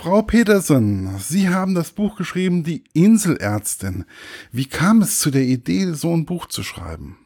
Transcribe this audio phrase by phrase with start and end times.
[0.00, 4.04] Frau Petersen, Sie haben das Buch geschrieben, Die Inselärztin.
[4.52, 7.18] Wie kam es zu der Idee, so ein Buch zu schreiben?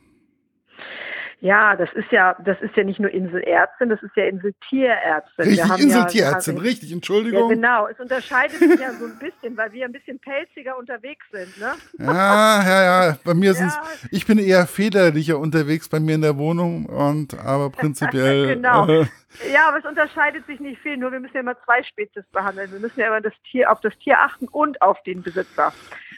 [1.42, 5.44] Ja, das ist ja, das ist ja nicht nur Inselärztin, das ist ja Inseltierärztin.
[5.44, 7.50] Richtig, Inseltierärztin, ja, richtig, Entschuldigung.
[7.50, 11.26] Ja, genau, es unterscheidet sich ja so ein bisschen, weil wir ein bisschen pelziger unterwegs
[11.32, 11.72] sind, ne?
[11.98, 13.54] Ja, ja, ja, bei mir ja.
[13.54, 13.72] sind
[14.12, 18.46] ich bin eher väterlicher unterwegs bei mir in der Wohnung und aber prinzipiell.
[18.54, 18.86] genau.
[18.86, 19.06] Äh,
[19.52, 22.70] ja, aber es unterscheidet sich nicht viel, nur wir müssen ja immer zwei Spezies behandeln.
[22.70, 25.72] Wir müssen ja immer das Tier, auf das Tier achten und auf den Besitzer.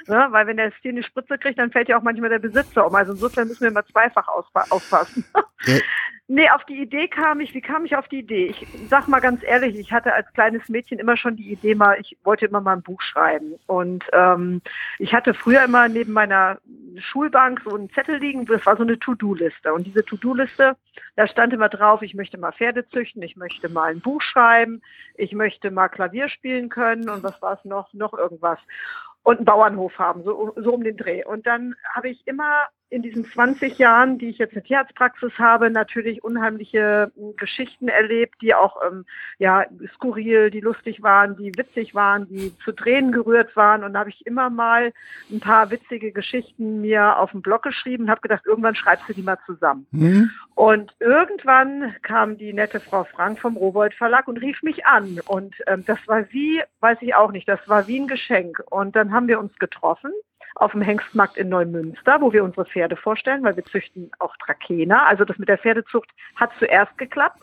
[0.07, 0.27] Ne?
[0.31, 2.95] Weil wenn der Tier eine Spritze kriegt, dann fällt ja auch manchmal der Besitzer um.
[2.95, 5.14] Also insofern müssen wir immer zweifach aufpassen.
[6.27, 8.47] Nee, auf die Idee kam ich, wie kam ich auf die Idee?
[8.47, 12.01] Ich sag mal ganz ehrlich, ich hatte als kleines Mädchen immer schon die Idee mal,
[12.01, 13.57] ich wollte immer mal ein Buch schreiben.
[13.67, 14.63] Und ähm,
[14.99, 16.61] ich hatte früher immer neben meiner
[16.97, 19.75] Schulbank so einen Zettel liegen, das war so eine To-Do-Liste.
[19.75, 20.77] Und diese To-Do-Liste,
[21.17, 24.81] da stand immer drauf, ich möchte mal Pferde züchten, ich möchte mal ein Buch schreiben,
[25.17, 28.59] ich möchte mal Klavier spielen können und was war es noch, noch irgendwas
[29.25, 31.25] und einen Bauernhof haben, so, so um den Dreh.
[31.25, 35.69] Und dann habe ich immer in diesen 20 Jahren, die ich jetzt eine Tierarztpraxis habe,
[35.69, 39.05] natürlich unheimliche hm, Geschichten erlebt, die auch ähm,
[39.39, 39.65] ja
[39.95, 43.83] skurril, die lustig waren, die witzig waren, die zu Tränen gerührt waren.
[43.83, 44.93] Und da habe ich immer mal
[45.29, 49.13] ein paar witzige Geschichten mir auf den Blog geschrieben und habe gedacht, irgendwann schreibst du
[49.13, 49.89] die mal zusammen.
[49.91, 50.31] Mhm.
[50.55, 55.21] Und irgendwann kam die nette Frau Frank vom Robold Verlag und rief mich an.
[55.27, 58.63] Und ähm, das war wie, weiß ich auch nicht, das war wie ein Geschenk.
[58.71, 60.13] Und dann haben wir uns getroffen
[60.55, 65.07] auf dem Hengstmarkt in Neumünster, wo wir unsere Pferde vorstellen, weil wir züchten auch Trakehner.
[65.07, 67.43] Also das mit der Pferdezucht hat zuerst geklappt.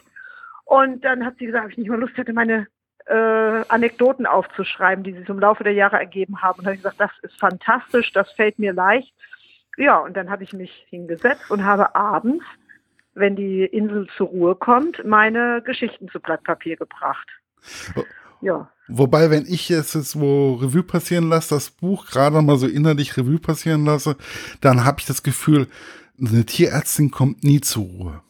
[0.65, 2.67] Und dann hat sie gesagt, ob ich nicht mal Lust hätte, meine
[3.07, 6.59] äh, Anekdoten aufzuschreiben, die sich im Laufe der Jahre ergeben haben.
[6.59, 9.13] Und habe ich gesagt, das ist fantastisch, das fällt mir leicht.
[9.77, 12.45] Ja, und dann habe ich mich hingesetzt und habe abends,
[13.13, 17.27] wenn die Insel zur Ruhe kommt, meine Geschichten zu Blatt Papier gebracht.
[17.95, 18.03] Oh.
[18.41, 18.71] Ja.
[18.93, 23.39] Wobei, wenn ich jetzt so Revue passieren lasse, das Buch gerade mal so innerlich Revue
[23.39, 24.17] passieren lasse,
[24.59, 25.67] dann habe ich das Gefühl,
[26.19, 28.21] eine Tierärztin kommt nie zur Ruhe.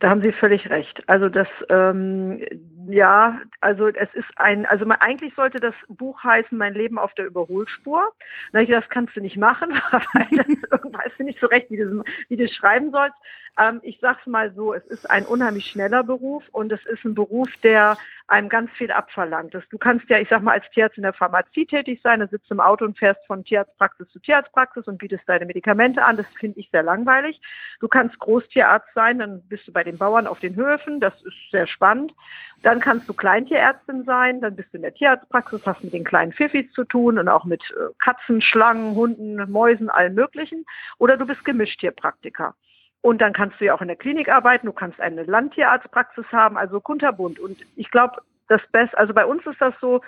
[0.00, 1.00] Da haben Sie völlig recht.
[1.08, 2.44] Also das, ähm,
[2.88, 7.14] ja, also es ist ein, also man, eigentlich sollte das Buch heißen Mein Leben auf
[7.14, 8.10] der Überholspur.
[8.50, 10.28] Na, das kannst du nicht machen, weil
[10.70, 13.14] das weißt du nicht so recht, wie du, wie du schreiben sollst.
[13.58, 17.14] Ähm, ich sag's mal so, es ist ein unheimlich schneller Beruf und es ist ein
[17.14, 17.98] Beruf, der
[18.28, 19.54] einem ganz viel abverlangt.
[19.54, 22.50] Du kannst ja, ich sag mal, als Tierarzt in der Pharmazie tätig sein, du sitzt
[22.50, 26.16] im Auto und fährst von Tierarztpraxis zu Tierarztpraxis und bietest deine Medikamente an.
[26.16, 27.40] Das finde ich sehr langweilig.
[27.80, 31.36] Du kannst Großtierarzt sein, dann bist du bei den Bauern auf den Höfen, das ist
[31.50, 32.14] sehr spannend.
[32.62, 36.32] Dann kannst du Kleintierärztin sein, dann bist du in der Tierarztpraxis, hast mit den kleinen
[36.32, 40.64] Pfiffis zu tun und auch mit äh, Katzen, Schlangen, Hunden, Mäusen, allem möglichen.
[40.98, 42.54] Oder du bist Gemischtierpraktiker.
[43.02, 46.56] Und dann kannst du ja auch in der Klinik arbeiten, du kannst eine Landtierarztpraxis haben,
[46.56, 47.40] also kunterbunt.
[47.40, 50.00] Und ich glaube, das Beste, also bei uns ist das so,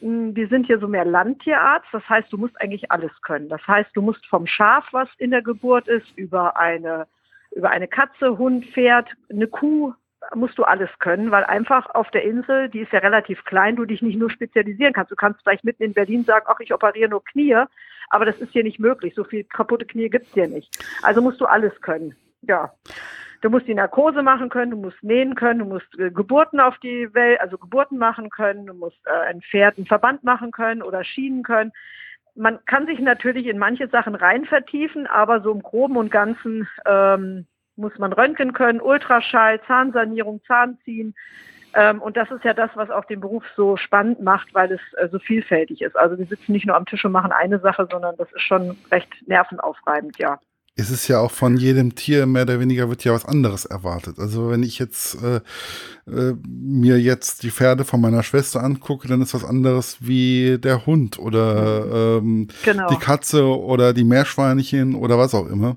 [0.00, 3.48] hm, wir sind hier so mehr Landtierarzt, das heißt, du musst eigentlich alles können.
[3.48, 7.06] Das heißt, du musst vom Schaf, was in der Geburt ist, über eine,
[7.52, 9.94] über eine Katze, Hund, Pferd, eine Kuh,
[10.34, 13.86] musst du alles können, weil einfach auf der Insel, die ist ja relativ klein, du
[13.86, 15.10] dich nicht nur spezialisieren kannst.
[15.10, 17.64] Du kannst vielleicht mitten in Berlin sagen, ach, ich operiere nur Knie,
[18.10, 19.14] aber das ist hier nicht möglich.
[19.16, 20.78] So viel kaputte Knie gibt's hier nicht.
[21.02, 22.72] Also musst du alles können ja,
[23.42, 26.78] du musst die Narkose machen können, du musst nähen können, du musst äh, Geburten auf
[26.78, 30.82] die Welt, also Geburten machen können, du musst äh, ein Pferd einen Verband machen können
[30.82, 31.72] oder schienen können.
[32.34, 36.66] Man kann sich natürlich in manche Sachen rein vertiefen, aber so im Groben und Ganzen
[36.86, 41.14] ähm, muss man röntgen können, Ultraschall, Zahnsanierung, Zahnziehen.
[41.74, 44.80] Ähm, und das ist ja das, was auch den Beruf so spannend macht, weil es
[44.96, 45.96] äh, so vielfältig ist.
[45.96, 48.76] Also wir sitzen nicht nur am Tisch und machen eine Sache, sondern das ist schon
[48.90, 50.38] recht nervenaufreibend, ja
[50.74, 54.18] es ist ja auch von jedem Tier mehr oder weniger wird ja was anderes erwartet.
[54.18, 55.40] Also wenn ich jetzt äh,
[56.10, 60.86] äh, mir jetzt die Pferde von meiner Schwester angucke, dann ist was anderes wie der
[60.86, 62.88] Hund oder ähm, genau.
[62.88, 65.76] die Katze oder die Meerschweinchen oder was auch immer.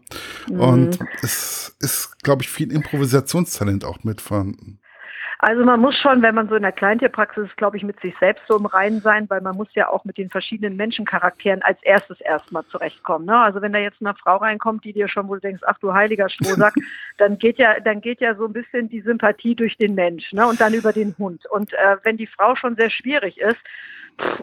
[0.50, 0.60] Mhm.
[0.60, 4.80] Und es ist, glaube ich, viel Improvisationstalent auch mit vorhanden.
[5.40, 8.16] Also man muss schon, wenn man so in der Kleintierpraxis ist, glaube ich, mit sich
[8.20, 11.82] selbst so im Reinen sein, weil man muss ja auch mit den verschiedenen Menschencharakteren als
[11.84, 13.26] erstes erstmal zurechtkommen.
[13.26, 13.38] Ne?
[13.38, 16.30] Also wenn da jetzt eine Frau reinkommt, die dir schon wohl denkst, ach du heiliger
[16.30, 16.74] Strohsack,
[17.18, 20.48] dann geht ja, dann geht ja so ein bisschen die Sympathie durch den Mensch, ne?
[20.48, 21.46] Und dann über den Hund.
[21.48, 23.60] Und äh, wenn die Frau schon sehr schwierig ist,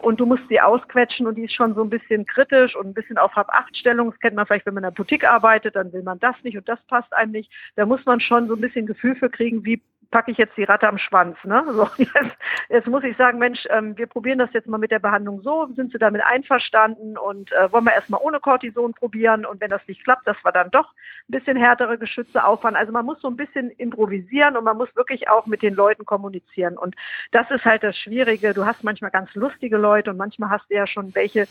[0.01, 2.93] und du musst sie ausquetschen und die ist schon so ein bisschen kritisch und ein
[2.93, 4.11] bisschen auf Hab-Acht-Stellung.
[4.11, 6.57] Das kennt man vielleicht, wenn man in der Boutique arbeitet, dann will man das nicht
[6.57, 7.51] und das passt einem nicht.
[7.75, 9.81] Da muss man schon so ein bisschen Gefühl für kriegen, wie
[10.13, 11.35] packe ich jetzt die Ratte am Schwanz.
[11.43, 11.65] Ne?
[11.67, 12.37] So, jetzt,
[12.69, 15.67] jetzt muss ich sagen, Mensch, ähm, wir probieren das jetzt mal mit der Behandlung so,
[15.75, 19.81] sind Sie damit einverstanden und äh, wollen wir erstmal ohne Cortison probieren und wenn das
[19.87, 20.91] nicht klappt, dass wir dann doch
[21.27, 22.75] ein bisschen härtere Geschütze auffahren.
[22.75, 26.05] Also man muss so ein bisschen improvisieren und man muss wirklich auch mit den Leuten
[26.05, 26.95] kommunizieren und
[27.31, 28.53] das ist halt das Schwierige.
[28.53, 31.47] Du hast manchmal ganz lustige Leute und manchmal hast du ja schon welche,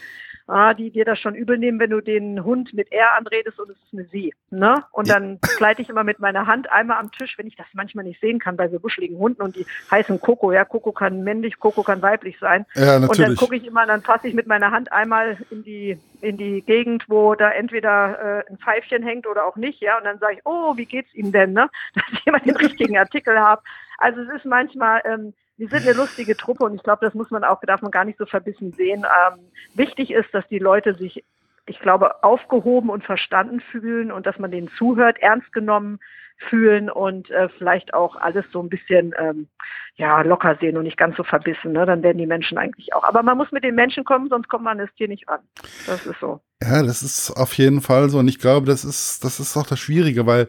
[0.46, 3.70] ah, die dir das schon übel nehmen, wenn du den Hund mit er anredest und
[3.70, 4.32] es ist eine sie.
[4.50, 4.84] Ne?
[4.92, 8.04] Und dann gleite ich immer mit meiner Hand einmal am Tisch, wenn ich das manchmal
[8.04, 10.52] nicht sehen kann bei so buscheligen Hunden und die heißen Coco.
[10.52, 12.66] Ja, Coco kann männlich, Coco kann weiblich sein.
[12.74, 15.98] Ja, und dann gucke ich immer, dann fasse ich mit meiner Hand einmal in die
[16.22, 20.04] in die Gegend, wo da entweder äh, ein Pfeifchen hängt oder auch nicht, ja, und
[20.04, 21.68] dann sage ich, oh, wie geht's ihm denn, ne?
[21.94, 23.62] Dass ich immer den richtigen Artikel habe.
[23.98, 27.30] Also es ist manchmal, ähm, wir sind eine lustige Truppe und ich glaube, das muss
[27.30, 29.04] man auch, darf man gar nicht so verbissen sehen.
[29.04, 29.40] Ähm,
[29.74, 31.24] wichtig ist, dass die Leute sich,
[31.66, 36.00] ich glaube, aufgehoben und verstanden fühlen und dass man denen zuhört, ernst genommen
[36.48, 39.48] fühlen und äh, vielleicht auch alles so ein bisschen ähm,
[39.96, 41.72] ja, locker sehen und nicht ganz so verbissen.
[41.72, 41.84] Ne?
[41.84, 43.04] Dann werden die Menschen eigentlich auch.
[43.04, 45.40] Aber man muss mit den Menschen kommen, sonst kommt man das Tier nicht ran.
[45.86, 46.40] Das ist so.
[46.62, 48.18] Ja, das ist auf jeden Fall so.
[48.18, 50.48] Und ich glaube, das ist, das ist auch das Schwierige, weil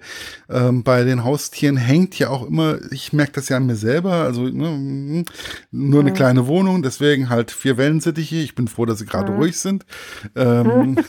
[0.50, 4.14] ähm, bei den Haustieren hängt ja auch immer, ich merke das ja an mir selber,
[4.14, 5.26] also ne,
[5.72, 6.16] nur eine mhm.
[6.16, 8.38] kleine Wohnung, deswegen halt vier Wellensittiche.
[8.38, 9.40] Ich bin froh, dass sie gerade mhm.
[9.40, 9.86] ruhig sind.
[10.36, 10.98] Ähm,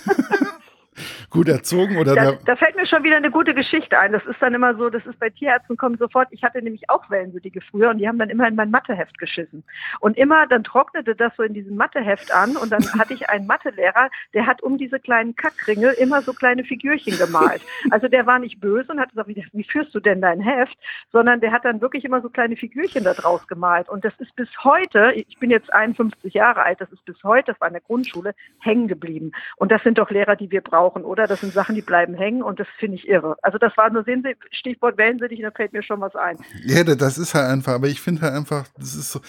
[1.35, 4.13] gut erzogen oder da, da, fällt mir schon wieder eine gute Geschichte ein.
[4.13, 6.29] Das ist dann immer so, das ist bei Tierärzten kommen sofort.
[6.31, 9.65] Ich hatte nämlich auch Wellensittige früher und die haben dann immer in mein Matheheft geschissen.
[9.99, 13.49] Und immer dann trocknete das so in diesem Matheheft an und dann hatte ich einen
[13.49, 17.63] Mathelehrer, der hat um diese kleinen Kackringel immer so kleine Figürchen gemalt.
[17.91, 20.79] Also der war nicht böse und hat gesagt, wie, wie führst du denn dein Heft?
[21.11, 23.89] Sondern der hat dann wirklich immer so kleine Figürchen da draus gemalt.
[23.89, 27.51] Und das ist bis heute, ich bin jetzt 51 Jahre alt, das ist bis heute,
[27.51, 29.33] das war in der Grundschule, hängen geblieben.
[29.57, 31.24] Und das sind doch Lehrer, die wir brauchen, oder?
[31.25, 31.35] Oder?
[31.35, 33.37] Das sind Sachen, die bleiben hängen und das finde ich irre.
[33.43, 36.39] Also das war nur, sehen Sie, Stichwort Wellensittich, da fällt mir schon was ein.
[36.65, 39.21] Ja, das ist halt einfach, aber ich finde halt einfach, das ist so,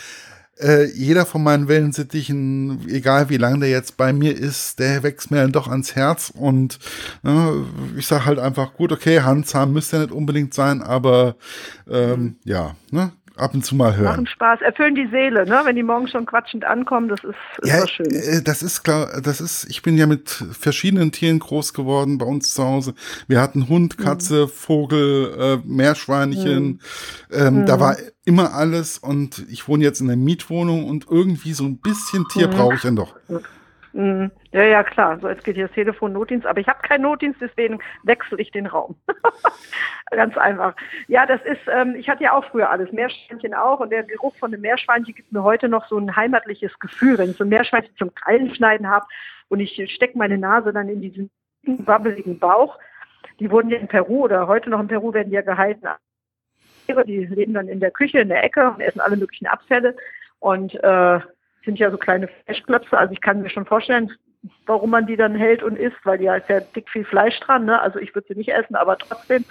[0.59, 5.31] äh, jeder von meinen Wellensittichen, egal wie lange der jetzt bei mir ist, der wächst
[5.31, 6.79] mir dann doch ans Herz und
[7.25, 7.49] äh,
[7.97, 11.35] ich sage halt einfach, gut, okay, Handzahn müsste ja nicht unbedingt sein, aber
[11.89, 12.35] ähm, mhm.
[12.43, 14.05] ja, ne, ab und zu mal hören.
[14.05, 15.61] Machen Spaß, erfüllen die Seele, ne?
[15.63, 18.27] Wenn die morgen schon quatschend ankommen, das ist, ist ja, was Schönes.
[18.27, 22.25] Äh, das ist klar, das ist, ich bin ja mit verschiedenen Tieren groß geworden bei
[22.25, 22.93] uns zu Hause.
[23.27, 24.03] Wir hatten Hund, mhm.
[24.03, 24.49] Katze, mhm.
[24.49, 26.65] Vogel, äh, Meerschweinchen.
[26.65, 26.79] Mhm.
[27.31, 27.65] Ähm, mhm.
[27.65, 31.77] Da war immer alles und ich wohne jetzt in einer Mietwohnung und irgendwie so ein
[31.77, 32.51] bisschen Tier mhm.
[32.51, 33.15] brauche ich dann doch.
[33.95, 34.29] Mhm.
[34.51, 35.17] Ja, ja, klar.
[35.21, 38.51] So, jetzt geht hier das Telefon Notdienst, aber ich habe keinen Notdienst, deswegen wechsle ich
[38.51, 38.97] den Raum.
[40.11, 40.75] Ganz einfach.
[41.07, 44.35] Ja, das ist, ähm, ich hatte ja auch früher alles, Meerschweinchen auch und der Geruch
[44.35, 47.49] von einem Meerschweinchen gibt mir heute noch so ein heimatliches Gefühl, wenn ich so ein
[47.49, 49.05] Meerschweinchen zum Krallenschneiden habe
[49.47, 51.31] und ich stecke meine Nase dann in diesen
[51.63, 52.77] wabbeligen Bauch.
[53.39, 55.87] Die wurden ja in Peru oder heute noch in Peru werden ja gehalten.
[56.89, 59.95] Die leben dann in der Küche, in der Ecke und essen alle möglichen Abfälle
[60.39, 61.19] und äh,
[61.65, 62.97] sind ja so kleine Fleischklöpse.
[62.97, 64.11] Also ich kann mir schon vorstellen,
[64.65, 67.65] warum man die dann hält und isst, weil die ist ja dick viel Fleisch dran.
[67.65, 67.81] Ne?
[67.81, 69.43] Also ich würde sie nicht essen, aber trotzdem,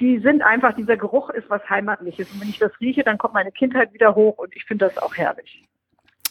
[0.00, 2.30] die sind einfach, dieser Geruch ist was Heimatliches.
[2.32, 4.98] Und wenn ich das rieche, dann kommt meine Kindheit wieder hoch und ich finde das
[4.98, 5.64] auch herrlich.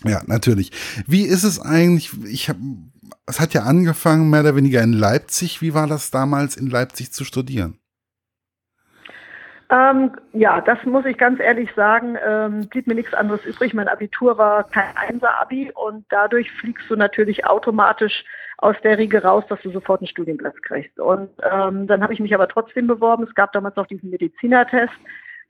[0.06, 0.72] Ja, natürlich.
[1.08, 2.12] Wie ist es eigentlich?
[2.26, 2.60] Ich habe,
[3.26, 5.62] es hat ja angefangen mehr oder weniger in Leipzig.
[5.62, 7.80] Wie war das damals in Leipzig zu studieren?
[9.74, 13.74] Ähm, ja, das muss ich ganz ehrlich sagen, ähm, blieb mir nichts anderes übrig.
[13.74, 18.24] Mein Abitur war kein Einser-Abi und dadurch fliegst du natürlich automatisch
[18.60, 21.00] aus der Riege raus, dass du sofort einen Studienplatz kriegst.
[21.00, 23.24] Und ähm, dann habe ich mich aber trotzdem beworben.
[23.24, 24.94] Es gab damals noch diesen Medizinertest.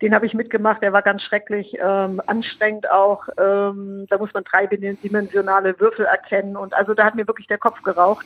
[0.01, 3.27] Den habe ich mitgemacht, der war ganz schrecklich, ähm, anstrengend auch.
[3.37, 7.81] Ähm, da muss man dreidimensionale Würfel erkennen und also da hat mir wirklich der Kopf
[7.83, 8.25] geraucht.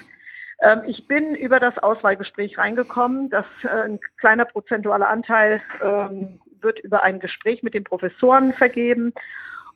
[0.62, 3.30] Ähm, ich bin über das Auswahlgespräch reingekommen.
[3.30, 9.14] Das äh, ein kleiner prozentualer Anteil ähm, wird über ein Gespräch mit den Professoren vergeben.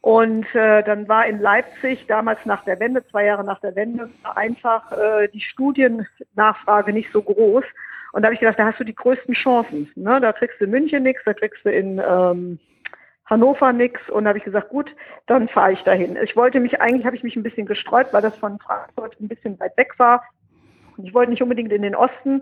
[0.02, 4.10] Und äh, dann war in Leipzig damals nach der Wende, zwei Jahre nach der Wende,
[4.34, 7.64] einfach äh, die Studiennachfrage nicht so groß.
[8.12, 9.92] Und da habe ich gedacht, da hast du die größten Chancen.
[9.96, 10.20] Ne?
[10.20, 12.60] Da kriegst du in München nichts, da kriegst du in ähm,
[13.26, 14.02] Hannover nichts.
[14.10, 14.94] Und da habe ich gesagt, gut,
[15.28, 16.18] dann fahre ich dahin.
[16.18, 19.28] Ich wollte mich, eigentlich habe ich mich ein bisschen gestreut, weil das von Frankfurt ein
[19.28, 20.24] bisschen weit weg war.
[21.06, 22.42] Ich wollte nicht unbedingt in den Osten.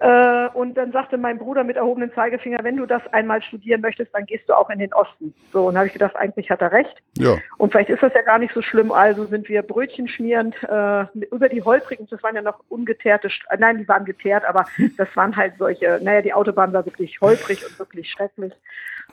[0.00, 4.12] Äh, und dann sagte mein Bruder mit erhobenem Zeigefinger, wenn du das einmal studieren möchtest,
[4.12, 5.32] dann gehst du auch in den Osten.
[5.52, 6.94] So, und habe ich gedacht, eigentlich hat er recht.
[7.16, 7.38] Ja.
[7.58, 8.90] Und vielleicht ist das ja gar nicht so schlimm.
[8.90, 13.56] Also sind wir Brötchen schmierend äh, über die holprigen, das waren ja noch ungeteerte, äh,
[13.58, 14.66] nein, die waren geteert, aber
[14.98, 18.52] das waren halt solche, naja, die Autobahn war wirklich holprig und wirklich schrecklich.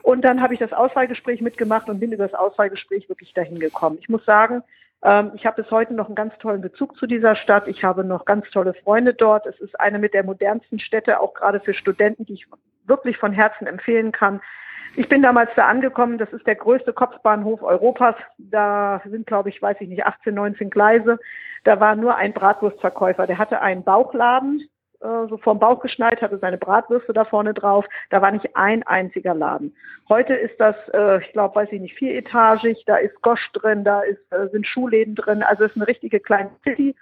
[0.02, 3.98] Und dann habe ich das Auswahlgespräch mitgemacht und bin über das Auswahlgespräch wirklich dahin gekommen.
[4.00, 4.64] Ich muss sagen,
[5.34, 7.66] ich habe bis heute noch einen ganz tollen Bezug zu dieser Stadt.
[7.66, 9.46] Ich habe noch ganz tolle Freunde dort.
[9.46, 12.46] Es ist eine mit der modernsten Städte, auch gerade für Studenten, die ich
[12.86, 14.40] wirklich von Herzen empfehlen kann.
[14.94, 18.14] Ich bin damals da angekommen, das ist der größte Kopfbahnhof Europas.
[18.38, 21.18] Da sind, glaube ich, weiß ich nicht, 18, 19 Gleise.
[21.64, 23.26] Da war nur ein Bratwurstverkäufer.
[23.26, 24.62] Der hatte einen Bauchladen,
[25.02, 27.84] äh, so vorm Bauch geschneit, hatte seine Bratwürste da vorne drauf.
[28.10, 29.74] Da war nicht ein einziger Laden.
[30.08, 32.82] Heute ist das, äh, ich glaube, weiß ich nicht, vieretagig.
[32.86, 35.42] Da ist Gosch drin, da ist, äh, sind Schuhläden drin.
[35.42, 36.94] Also es ist eine richtige kleine City.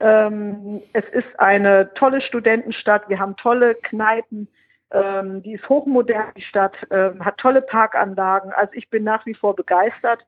[0.00, 3.08] Ähm, es ist eine tolle Studentenstadt.
[3.08, 4.48] Wir haben tolle Kneipen.
[4.90, 8.52] Ähm, die ist hochmodern, die Stadt, ähm, hat tolle Parkanlagen.
[8.52, 10.20] Also ich bin nach wie vor begeistert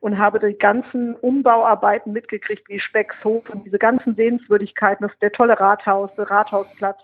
[0.00, 5.58] und habe die ganzen Umbauarbeiten mitgekriegt, wie Speckshof und diese ganzen Sehenswürdigkeiten, das, der tolle
[5.58, 6.98] Rathaus, der Rathausplatz,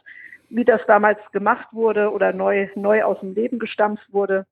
[0.48, 4.46] wie das damals gemacht wurde oder neu, neu aus dem Leben gestampft wurde.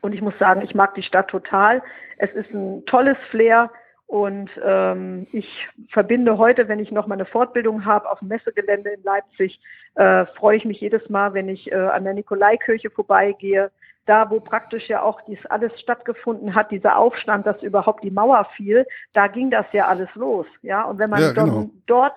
[0.00, 1.82] Und ich muss sagen, ich mag die Stadt total.
[2.16, 3.70] Es ist ein tolles Flair.
[4.06, 8.90] Und ähm, ich verbinde heute, wenn ich noch mal eine Fortbildung habe auf dem Messegelände
[8.90, 9.60] in Leipzig,
[9.94, 13.70] äh, freue ich mich jedes Mal, wenn ich äh, an der Nikolaikirche vorbeigehe,
[14.10, 18.44] da wo praktisch ja auch dies alles stattgefunden hat, dieser Aufstand, dass überhaupt die Mauer
[18.56, 20.46] fiel, da ging das ja alles los.
[20.62, 21.70] Ja, und wenn man ja, genau.
[21.86, 22.14] dort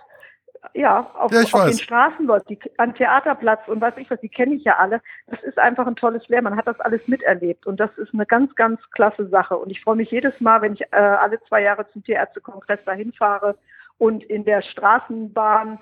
[0.73, 4.29] ja, auf, ja, auf den Straßen läuft, die, am Theaterplatz und weiß ich was, die
[4.29, 5.01] kenne ich ja alle.
[5.27, 6.41] Das ist einfach ein tolles Flair.
[6.41, 9.55] Man hat das alles miterlebt und das ist eine ganz, ganz klasse Sache.
[9.55, 13.13] Und ich freue mich jedes Mal, wenn ich äh, alle zwei Jahre zum Tierärztekongress dahin
[13.13, 13.55] fahre
[13.99, 15.77] und in der Straßenbahn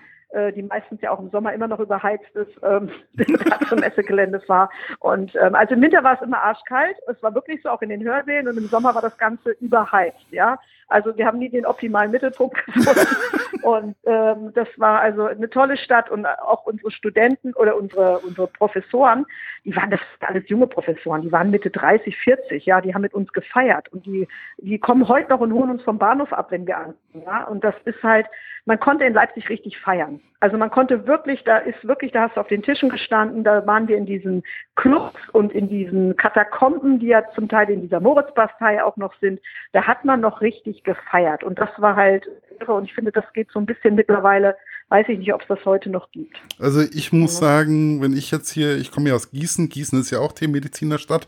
[0.54, 2.90] die meistens ja auch im Sommer immer noch überheizt ist, ähm,
[3.70, 4.70] zum Messegelände fahre.
[5.00, 6.96] Und ähm, also im Winter war es immer arschkalt.
[7.08, 8.48] Es war wirklich so, auch in den Hörsälen.
[8.48, 10.26] Und im Sommer war das Ganze überheizt.
[10.32, 13.51] Ja, also wir haben nie den optimalen Mittelpunkt gefunden.
[13.64, 18.48] Und ähm, das war also eine tolle Stadt und auch unsere Studenten oder unsere, unsere
[18.48, 19.26] Professoren,
[19.64, 23.14] die waren das alles junge Professoren, die waren Mitte 30, 40, ja, die haben mit
[23.14, 24.28] uns gefeiert und die,
[24.58, 27.24] die kommen heute noch und holen uns vom Bahnhof ab, wenn wir ankommen.
[27.26, 27.46] Ja?
[27.46, 28.28] Und das ist halt,
[28.66, 30.22] man konnte in Leipzig richtig feiern.
[30.42, 33.66] Also man konnte wirklich, da ist wirklich, da hast du auf den Tischen gestanden, da
[33.68, 34.42] waren wir in diesen
[34.76, 39.40] Clubs und in diesen Katakomben, die ja zum Teil in dieser Moritzbastei auch noch sind,
[39.72, 41.44] da hat man noch richtig gefeiert.
[41.44, 42.28] Und das war halt
[42.60, 42.74] irre.
[42.74, 44.58] Und ich finde, das geht so ein bisschen mittlerweile,
[44.90, 46.36] weiß ich nicht, ob es das heute noch gibt.
[46.60, 47.48] Also ich muss ja.
[47.48, 51.28] sagen, wenn ich jetzt hier, ich komme ja aus Gießen, Gießen ist ja auch Tiermedizinerstadt,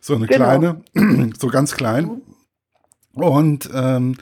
[0.00, 0.44] so eine genau.
[0.44, 0.80] kleine,
[1.36, 2.04] so ganz klein.
[2.04, 3.22] Mhm.
[3.22, 4.16] Und ähm,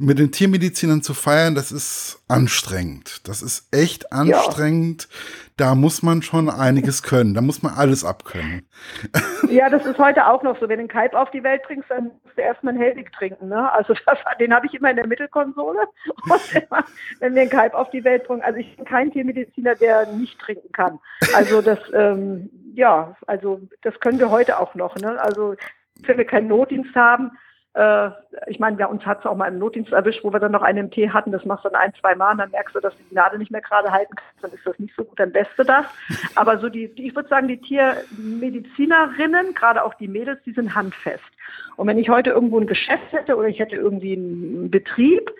[0.00, 3.26] mit den Tiermedizinern zu feiern, das ist anstrengend.
[3.26, 5.08] Das ist echt anstrengend.
[5.10, 5.16] Ja.
[5.56, 7.34] Da muss man schon einiges können.
[7.34, 8.66] Da muss man alles abkönnen.
[9.48, 10.68] Ja, das ist heute auch noch so.
[10.68, 13.48] Wenn du einen Kalb auf die Welt bringst, dann musst du erstmal einen Helwig trinken.
[13.48, 13.72] Ne?
[13.72, 15.80] Also das, den habe ich immer in der Mittelkonsole.
[16.28, 16.42] Und
[17.20, 20.38] wenn wir einen Kalb auf die Welt bringen, also ich bin kein Tiermediziner, der nicht
[20.38, 20.98] trinken kann.
[21.34, 24.94] Also das, ähm, ja, also das können wir heute auch noch.
[24.96, 25.18] Ne?
[25.18, 25.54] Also
[26.02, 27.30] wenn wir keinen Notdienst haben,
[27.78, 28.10] äh,
[28.48, 30.62] ich meine, bei uns hat es auch mal im Notdienst erwischt, wo wir dann noch
[30.62, 31.30] einen im Tee hatten.
[31.30, 33.38] Das machst du dann ein, zwei Mal, und dann merkst du, dass du die Nadel
[33.38, 34.42] nicht mehr gerade halten kannst.
[34.42, 35.86] Dann ist das nicht so gut, dann lässt du das.
[36.34, 40.74] Aber so die, die ich würde sagen, die Tiermedizinerinnen, gerade auch die Mädels, die sind
[40.74, 41.22] handfest.
[41.76, 45.30] Und wenn ich heute irgendwo ein Geschäft hätte oder ich hätte irgendwie einen Betrieb,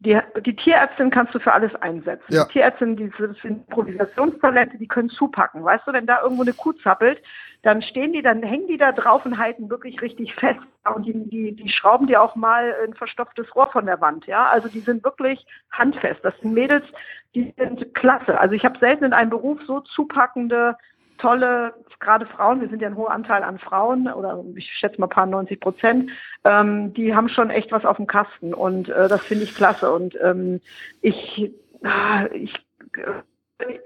[0.00, 2.24] die, die Tierärztin kannst du für alles einsetzen.
[2.32, 2.44] Ja.
[2.44, 5.62] Die Tierärztin, die sind Improvisationstalente, die können zupacken.
[5.62, 7.22] Weißt du, wenn da irgendwo eine Kuh zappelt,
[7.62, 10.60] dann stehen die, dann hängen die da drauf und halten wirklich richtig fest.
[10.94, 14.26] Und die, die, die schrauben dir auch mal ein verstopftes Rohr von der Wand.
[14.26, 16.24] Ja, also die sind wirklich handfest.
[16.24, 16.86] Das sind Mädels,
[17.34, 18.40] die sind klasse.
[18.40, 20.76] Also ich habe selten in einem Beruf so zupackende
[21.20, 25.06] tolle, gerade Frauen, wir sind ja ein hoher Anteil an Frauen oder ich schätze mal
[25.06, 26.10] paar 90 Prozent,
[26.44, 29.92] ähm, die haben schon echt was auf dem Kasten und äh, das finde ich klasse
[29.92, 30.60] und ähm,
[31.00, 32.54] ich, äh, ich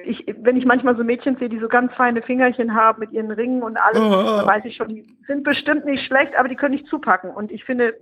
[0.04, 3.30] ich, wenn ich manchmal so Mädchen sehe, die so ganz feine Fingerchen haben mit ihren
[3.30, 4.36] Ringen und alles, oh.
[4.36, 7.30] dann weiß ich schon, die sind bestimmt nicht schlecht, aber die können nicht zupacken.
[7.30, 7.94] Und ich finde,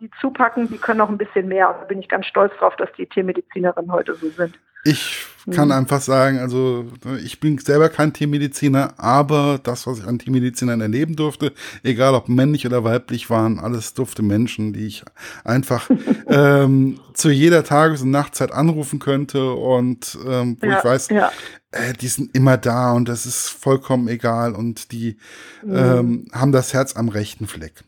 [0.00, 1.68] die zupacken, die können noch ein bisschen mehr.
[1.68, 4.58] Und da bin ich ganz stolz drauf, dass die Tiermedizinerinnen heute so sind.
[4.84, 5.74] Ich kann mhm.
[5.74, 6.86] einfach sagen, also
[7.22, 12.28] ich bin selber kein Tiermediziner, aber das, was ich an Tiermedizinern erleben durfte, egal ob
[12.28, 15.04] männlich oder weiblich, waren alles dufte Menschen, die ich
[15.44, 15.88] einfach
[16.28, 21.32] ähm, zu jeder Tages- und Nachtzeit anrufen könnte und ähm, wo ja, ich weiß, ja.
[21.72, 25.16] äh, die sind immer da und das ist vollkommen egal und die
[25.64, 25.76] mhm.
[25.76, 27.84] ähm, haben das Herz am rechten Fleck.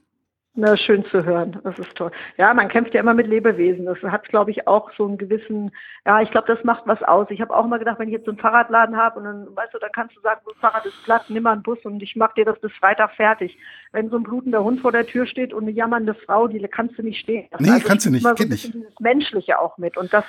[0.61, 1.59] Na, schön zu hören.
[1.65, 2.11] Das ist toll.
[2.37, 3.87] Ja, man kämpft ja immer mit Lebewesen.
[3.87, 5.73] Das hat, glaube ich, auch so einen gewissen,
[6.05, 7.29] ja, ich glaube, das macht was aus.
[7.31, 9.73] Ich habe auch mal gedacht, wenn ich jetzt so einen Fahrradladen habe und dann, weißt
[9.73, 12.15] du, dann kannst du sagen, das Fahrrad ist platt, nimm mal einen Bus und ich
[12.15, 13.57] mache dir das bis Freitag fertig.
[13.93, 16.99] Wenn so ein blutender Hund vor der Tür steht und eine jammernde Frau, die kannst
[16.99, 17.49] du nicht stehen.
[17.59, 18.75] Nee, also kannst du nicht, so geht nicht.
[18.75, 19.97] Dieses Menschliche auch mit.
[19.97, 20.25] Und das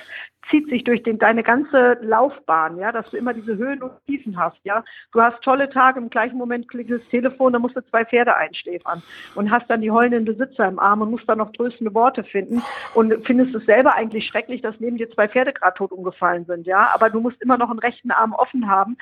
[0.50, 4.38] zieht sich durch den, deine ganze Laufbahn, ja, dass du immer diese Höhen und Tiefen
[4.38, 4.84] hast, ja.
[5.12, 8.34] Du hast tolle Tage, im gleichen Moment klingt das Telefon, da musst du zwei Pferde
[8.34, 9.02] einschläfern
[9.34, 12.24] und hast dann die heulenden den Besitzer im Arm und musst dann noch tröstende Worte
[12.24, 12.62] finden
[12.94, 16.66] und findest es selber eigentlich schrecklich, dass neben dir zwei Pferde gerade tot umgefallen sind,
[16.66, 16.90] ja.
[16.94, 18.96] Aber du musst immer noch einen rechten Arm offen haben.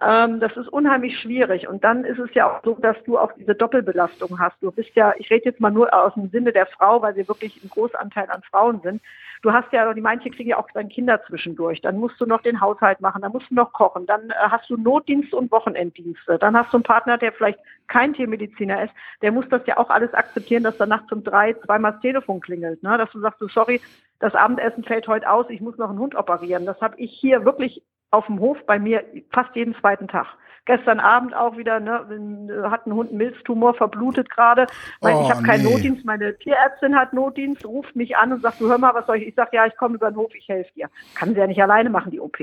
[0.00, 1.68] Ähm, das ist unheimlich schwierig.
[1.68, 4.56] Und dann ist es ja auch so, dass du auch diese Doppelbelastung hast.
[4.60, 7.28] Du bist ja, ich rede jetzt mal nur aus dem Sinne der Frau, weil wir
[7.28, 9.00] wirklich ein Großanteil an Frauen sind.
[9.42, 11.80] Du hast ja, die manche kriegen ja auch dann Kinder zwischendurch.
[11.80, 14.68] Dann musst du noch den Haushalt machen, dann musst du noch kochen, dann äh, hast
[14.70, 16.38] du Notdienst und Wochenenddienste.
[16.38, 19.90] Dann hast du einen Partner, der vielleicht kein Tiermediziner ist, der muss das ja auch
[19.90, 22.82] alles akzeptieren, dass dann nachts um drei zweimal das Telefon klingelt.
[22.82, 22.98] Ne?
[22.98, 23.80] Dass du sagst, du, sorry,
[24.18, 26.66] das Abendessen fällt heute aus, ich muss noch einen Hund operieren.
[26.66, 30.26] Das habe ich hier wirklich auf dem Hof bei mir fast jeden zweiten Tag.
[30.66, 34.66] Gestern Abend auch wieder, ne, hat ein Hund einen Milztumor, verblutet gerade.
[35.00, 35.72] Oh, ich habe keinen nee.
[35.72, 39.18] Notdienst, meine Tierärztin hat Notdienst, ruft mich an und sagt, du hör mal, was soll
[39.18, 39.28] ich?
[39.28, 40.88] Ich sage, ja, ich komme über den Hof, ich helfe dir.
[41.14, 42.38] Kann sie ja nicht alleine machen, die OP.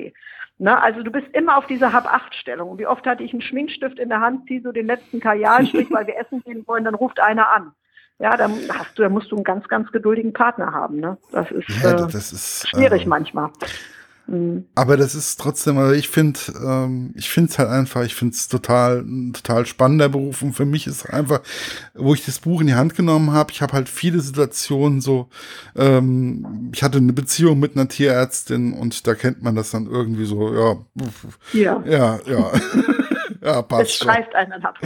[0.57, 2.69] Ne, also du bist immer auf dieser Hab-Acht-Stellung.
[2.71, 5.91] Und wie oft hatte ich einen Schminkstift in der Hand, ziehe so den letzten Kajalstrich,
[5.91, 7.73] weil wir essen gehen wollen, dann ruft einer an.
[8.19, 11.01] Ja, dann hast du, da musst du einen ganz, ganz geduldigen Partner haben.
[11.01, 11.17] Ne?
[11.31, 13.49] Das ist, ja, äh, das ist schwierig äh, manchmal.
[14.27, 14.65] Mhm.
[14.75, 18.33] Aber das ist trotzdem, also ich finde, ähm, ich finde es halt einfach, ich finde
[18.33, 21.41] es total, ein total spannender Beruf und für mich ist einfach,
[21.93, 25.27] wo ich das Buch in die Hand genommen habe, ich habe halt viele Situationen so,
[25.75, 30.25] ähm, ich hatte eine Beziehung mit einer Tierärztin und da kennt man das dann irgendwie
[30.25, 30.77] so, ja,
[31.53, 32.51] ja, ja, ja.
[33.43, 33.81] Ja, passt.
[33.81, 34.79] Es streift einen dann ab.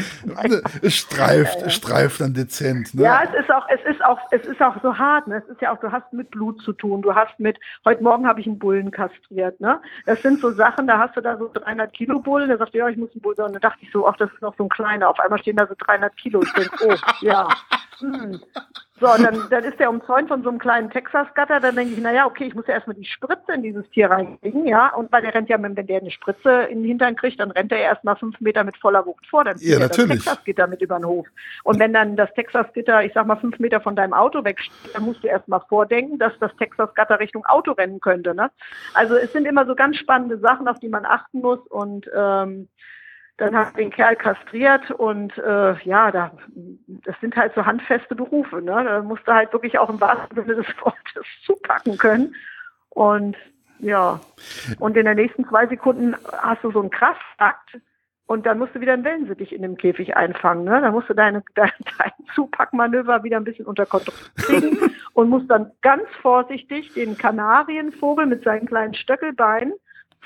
[0.81, 2.93] Es streift, es streift dann dezent.
[2.95, 3.03] Ne?
[3.03, 5.27] Ja, es ist auch, es ist auch, es ist auch so hart.
[5.27, 5.43] Ne?
[5.45, 7.01] Es ist ja auch, du hast mit Blut zu tun.
[7.01, 9.59] Du hast mit, heute Morgen habe ich einen Bullen kastriert.
[9.59, 9.79] Ne?
[10.05, 12.47] Das sind so Sachen, da hast du da so 300 Kilo Bullen.
[12.47, 13.37] Der sagt, ja, ich muss einen Bullen.
[13.39, 15.09] Und dann dachte ich so, ach, das ist noch so ein kleiner.
[15.09, 16.41] Auf einmal stehen da so 300 Kilo.
[16.41, 17.47] Ich denke, oh, ja.
[17.99, 18.39] Hm.
[19.00, 21.60] So, und dann, dann ist der umzäunt von so einem kleinen Texas-Gatter.
[21.60, 24.66] Dann denke ich, naja, okay, ich muss ja erstmal die Spritze in dieses Tier reinkriegen,
[24.66, 24.94] ja.
[24.96, 27.72] Und weil der rennt ja, wenn der eine Spritze in den Hintern kriegt, dann rennt
[27.72, 29.44] er erstmal fünf Meter mit voller Wucht vor.
[29.44, 30.18] Dann ja, natürlich.
[30.18, 31.27] das Texas-Gitter mit über den Hof.
[31.63, 35.04] Und wenn dann das Texas-Gitter, ich sag mal, fünf Meter von deinem Auto wegsteht, dann
[35.04, 38.50] musst du erstmal vordenken, dass das Texas-Gatter Richtung Auto rennen könnte, ne?
[38.96, 42.68] Also es sind immer so ganz spannende Sachen, auf die man achten muss und ähm,
[43.38, 46.32] dann habe ich den Kerl kastriert und äh, ja, da,
[47.06, 48.62] das sind halt so handfeste Berufe.
[48.62, 48.84] Ne?
[48.84, 52.36] Da musst du halt wirklich auch im wahrsten Sinne des Wortes zupacken können.
[52.89, 53.38] Und
[53.79, 54.20] ja,
[54.79, 57.77] und in den nächsten zwei Sekunden hast du so einen Kraftakt
[58.25, 60.63] und dann musst du wieder einen Wellensittich in dem Käfig einfangen.
[60.63, 60.82] Ne?
[60.82, 64.79] Dann musst du deine, dein, dein Zupackmanöver wieder ein bisschen unter Kontrolle kriegen
[65.13, 69.74] und musst dann ganz vorsichtig den Kanarienvogel mit seinen kleinen Stöckelbeinen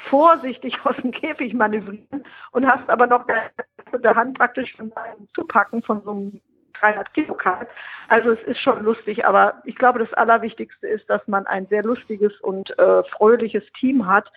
[0.09, 5.81] vorsichtig aus dem Käfig manövrieren und hast aber noch der Hand praktisch von einem Zupacken
[5.83, 6.41] von so einem
[6.79, 7.69] 300 Kilo Kalb.
[8.07, 11.83] Also es ist schon lustig, aber ich glaube, das Allerwichtigste ist, dass man ein sehr
[11.83, 14.31] lustiges und äh, fröhliches Team hat,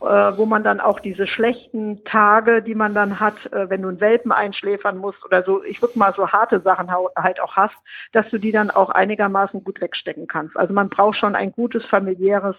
[0.00, 3.88] äh, wo man dann auch diese schlechten Tage, die man dann hat, äh, wenn du
[3.88, 7.76] einen Welpen einschläfern musst oder so, ich würde mal so harte Sachen halt auch hast,
[8.12, 10.56] dass du die dann auch einigermaßen gut wegstecken kannst.
[10.56, 12.56] Also man braucht schon ein gutes familiäres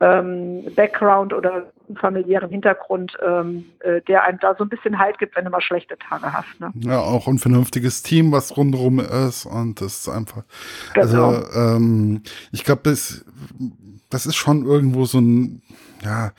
[0.00, 5.36] ähm, Background oder familiären Hintergrund, ähm, äh, der einem da so ein bisschen Halt gibt,
[5.36, 6.60] wenn du mal schlechte Tage hast.
[6.60, 6.72] Ne?
[6.80, 10.42] Ja, auch ein vernünftiges Team, was rundherum ist und das ist einfach.
[10.94, 11.28] Genau.
[11.28, 13.24] Also ähm, ich glaube, das,
[14.10, 15.62] das ist schon irgendwo so ein,
[16.02, 16.32] ja,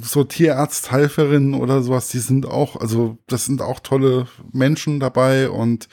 [0.00, 5.88] so Tierarzthelferinnen oder sowas, die sind auch, also das sind auch tolle Menschen dabei und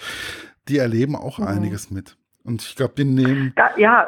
[0.68, 1.48] die erleben auch mhm.
[1.48, 2.18] einiges mit.
[2.44, 3.54] Und ich glaube, die nehmen.
[3.56, 4.08] Ja, ja,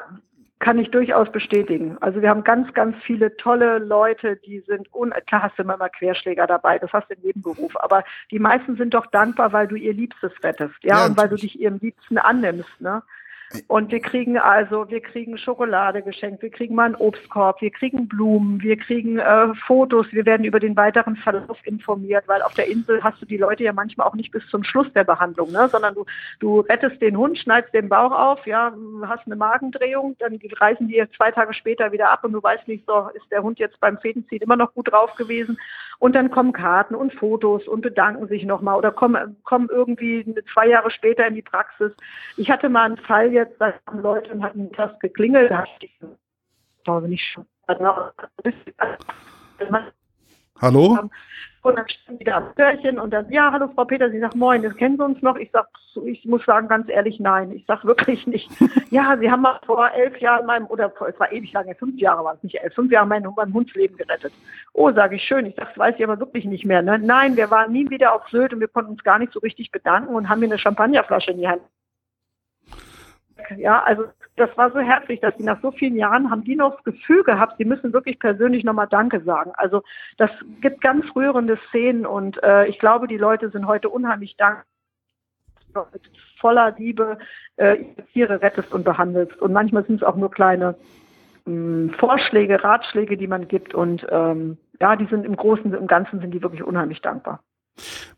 [0.63, 1.97] kann ich durchaus bestätigen.
[1.99, 5.75] Also wir haben ganz, ganz viele tolle Leute, die sind, un klar hast du immer
[5.75, 9.51] mal Querschläger dabei, das hast du in jedem Beruf, aber die meisten sind doch dankbar,
[9.51, 13.03] weil du ihr Liebstes rettest, ja, ja und weil du dich ihrem Liebsten annimmst, ne?
[13.67, 18.07] Und wir kriegen also, wir kriegen Schokolade geschenkt, wir kriegen mal einen Obstkorb, wir kriegen
[18.07, 22.67] Blumen, wir kriegen äh, Fotos, wir werden über den weiteren Verlauf informiert, weil auf der
[22.67, 25.67] Insel hast du die Leute ja manchmal auch nicht bis zum Schluss der Behandlung, ne?
[25.69, 26.05] sondern du,
[26.39, 28.73] du rettest den Hund, schneidest den Bauch auf, ja,
[29.05, 32.85] hast eine Magendrehung, dann reisen die zwei Tage später wieder ab und du weißt nicht,
[32.87, 35.57] so ist der Hund jetzt beim Fädenziehen immer noch gut drauf gewesen.
[35.99, 40.67] Und dann kommen Karten und Fotos und bedanken sich nochmal oder kommen, kommen irgendwie zwei
[40.67, 41.93] Jahre später in die Praxis.
[42.35, 45.65] Ich hatte mal einen Fall jetzt, jetzt, da haben Leute und hatten das geklingelt, da
[45.79, 45.99] ich
[46.83, 47.45] glaube nicht schon.
[50.61, 51.09] Hallo?
[51.63, 54.61] Und dann stand wieder am Türchen und dann, ja, hallo Frau Peter, Sie sagt, moin,
[54.61, 55.37] das kennen Sie uns noch?
[55.37, 55.67] Ich sag,
[56.05, 57.51] ich muss sagen, ganz ehrlich, nein.
[57.51, 58.49] Ich sag wirklich nicht.
[58.91, 61.97] ja, Sie haben mal vor elf Jahren meinem, oder vor, es war ewig lange, fünf
[61.99, 64.33] Jahre waren es nicht elf, fünf Jahre mein, mein Hundsleben gerettet.
[64.73, 65.45] Oh, sage ich, schön.
[65.45, 66.81] Ich sag, das weiß ich aber wirklich nicht mehr.
[66.81, 66.99] Ne?
[66.99, 69.71] Nein, wir waren nie wieder auf Sylt und wir konnten uns gar nicht so richtig
[69.71, 71.61] bedanken und haben mir eine Champagnerflasche in die Hand
[73.57, 76.75] ja, also das war so herzlich, dass sie nach so vielen Jahren haben die noch
[76.75, 79.51] das Gefühl gehabt, sie müssen wirklich persönlich nochmal Danke sagen.
[79.55, 79.83] Also
[80.17, 84.65] das gibt ganz rührende Szenen und äh, ich glaube, die Leute sind heute unheimlich dankbar
[86.39, 87.17] voller Liebe
[87.57, 87.77] äh,
[88.11, 89.41] Tiere rettest und behandelst.
[89.41, 90.75] Und manchmal sind es auch nur kleine
[91.47, 93.73] ähm, Vorschläge, Ratschläge, die man gibt.
[93.73, 97.41] Und ähm, ja, die sind im Großen, im Ganzen sind die wirklich unheimlich dankbar.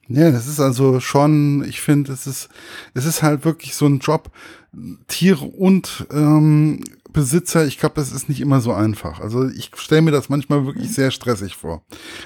[0.08, 2.50] Ja, das ist also schon, ich finde, es ist,
[2.94, 4.30] es ist halt wirklich so ein Job,
[5.08, 9.20] Tiere und ähm, Besitzer, ich glaube, das ist nicht immer so einfach.
[9.22, 11.84] Also ich stelle mir das manchmal wirklich sehr stressig vor,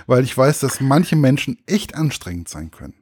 [0.07, 2.95] weil ich weiß, dass manche Menschen echt anstrengend sein können.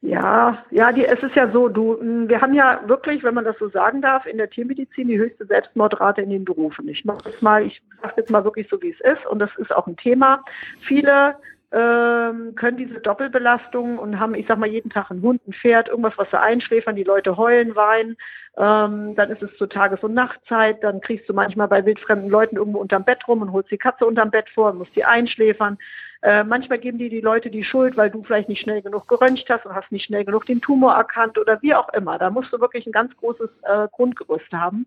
[0.00, 3.58] Ja, ja, die, es ist ja so, du, wir haben ja wirklich, wenn man das
[3.58, 6.88] so sagen darf, in der Tiermedizin die höchste Selbstmordrate in den Berufen.
[6.88, 9.50] Ich mache jetzt mal, ich sage jetzt mal wirklich so, wie es ist, und das
[9.58, 10.44] ist auch ein Thema.
[10.80, 11.34] Viele
[11.70, 15.88] ähm, können diese Doppelbelastung und haben, ich sag mal, jeden Tag einen Hund, ein Pferd,
[15.88, 18.16] irgendwas, was sie einschläfern, die Leute heulen, weinen,
[18.56, 22.56] ähm, dann ist es zur Tages- und Nachtzeit, dann kriegst du manchmal bei wildfremden Leuten
[22.56, 25.78] irgendwo unterm Bett rum und holst die Katze unterm Bett vor und musst die einschläfern.
[26.22, 29.48] Äh, manchmal geben dir die Leute die Schuld, weil du vielleicht nicht schnell genug geröntgt
[29.48, 32.18] hast und hast nicht schnell genug den Tumor erkannt oder wie auch immer.
[32.18, 34.86] Da musst du wirklich ein ganz großes äh, Grundgerüst haben.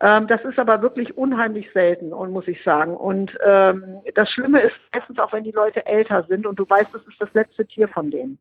[0.00, 2.96] Ähm, das ist aber wirklich unheimlich selten muss ich sagen.
[2.96, 6.94] Und ähm, das Schlimme ist meistens auch, wenn die Leute älter sind und du weißt,
[6.94, 8.38] das ist das letzte Tier von denen.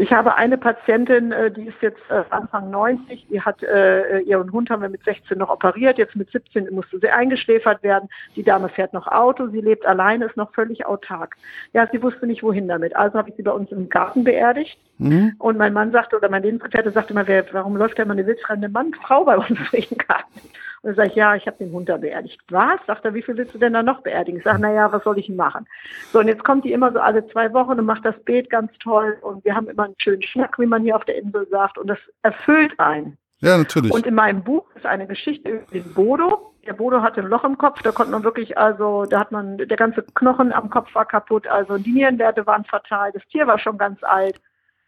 [0.00, 4.52] Ich habe eine Patientin, äh, die ist jetzt äh, Anfang 90, die hat äh, ihren
[4.52, 8.08] Hund haben wir mit 16 noch operiert, jetzt mit 17 musste sie eingeschläfert werden.
[8.36, 11.36] Die Dame fährt noch Auto, sie lebt alleine, ist noch völlig autark.
[11.74, 12.96] Ja, sie wusste nicht wohin damit.
[12.96, 14.78] Also habe ich sie bei uns im Garten beerdigt.
[14.98, 15.34] Mhm.
[15.38, 18.26] Und mein Mann sagte, oder mein Lebensgefährte sagte immer, wer, warum läuft da immer eine
[18.26, 20.40] wildfremde Mann, Frau bei uns durch den Garten?
[20.82, 22.40] Und dann sage ich, ja, ich habe den Hund da beerdigt.
[22.50, 22.80] Was?
[22.86, 24.38] Sagt er, wie viel willst du denn da noch beerdigen?
[24.38, 25.66] Ich sage, naja, was soll ich machen?
[26.12, 28.72] So, und jetzt kommt die immer so alle zwei Wochen und macht das Beet ganz
[28.78, 29.18] toll.
[29.20, 31.78] Und wir haben immer einen schönen Schnack, wie man hier auf der Insel sagt.
[31.78, 33.18] Und das erfüllt einen.
[33.40, 33.92] Ja, natürlich.
[33.92, 36.54] Und in meinem Buch ist eine Geschichte über den Bodo.
[36.66, 39.56] Der Bodo hatte ein Loch im Kopf, da konnte man wirklich, also, da hat man,
[39.56, 43.58] der ganze Knochen am Kopf war kaputt, also die Nierenwerte waren fatal, das Tier war
[43.58, 44.38] schon ganz alt.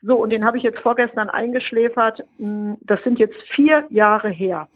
[0.03, 2.23] So, und den habe ich jetzt vorgestern eingeschläfert.
[2.39, 4.69] Hm, das sind jetzt vier Jahre her.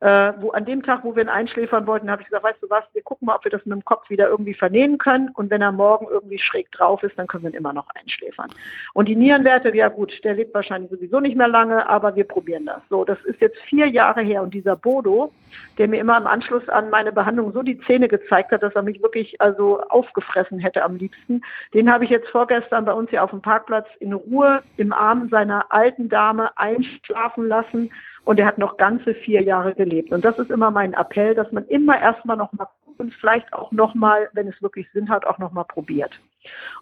[0.00, 2.70] Äh, wo an dem Tag, wo wir ihn einschläfern wollten, habe ich gesagt, weißt du
[2.70, 5.28] was, wir gucken mal, ob wir das mit dem Kopf wieder irgendwie vernähen können.
[5.34, 8.48] Und wenn er morgen irgendwie schräg drauf ist, dann können wir ihn immer noch einschläfern.
[8.94, 12.64] Und die Nierenwerte, ja gut, der lebt wahrscheinlich sowieso nicht mehr lange, aber wir probieren
[12.64, 12.80] das.
[12.88, 14.42] So, das ist jetzt vier Jahre her.
[14.42, 15.32] Und dieser Bodo,
[15.76, 18.82] der mir immer im Anschluss an meine Behandlung so die Zähne gezeigt hat, dass er
[18.82, 21.42] mich wirklich also aufgefressen hätte am liebsten,
[21.74, 25.28] den habe ich jetzt vorgestern bei uns hier auf dem Parkplatz in Ruhe im Arm
[25.28, 27.90] seiner alten Dame einschlafen lassen
[28.24, 30.12] und er hat noch ganze vier Jahre gelebt.
[30.12, 33.72] Und das ist immer mein Appell, dass man immer erstmal noch mal und vielleicht auch
[33.72, 36.12] noch mal, wenn es wirklich Sinn hat, auch noch mal probiert.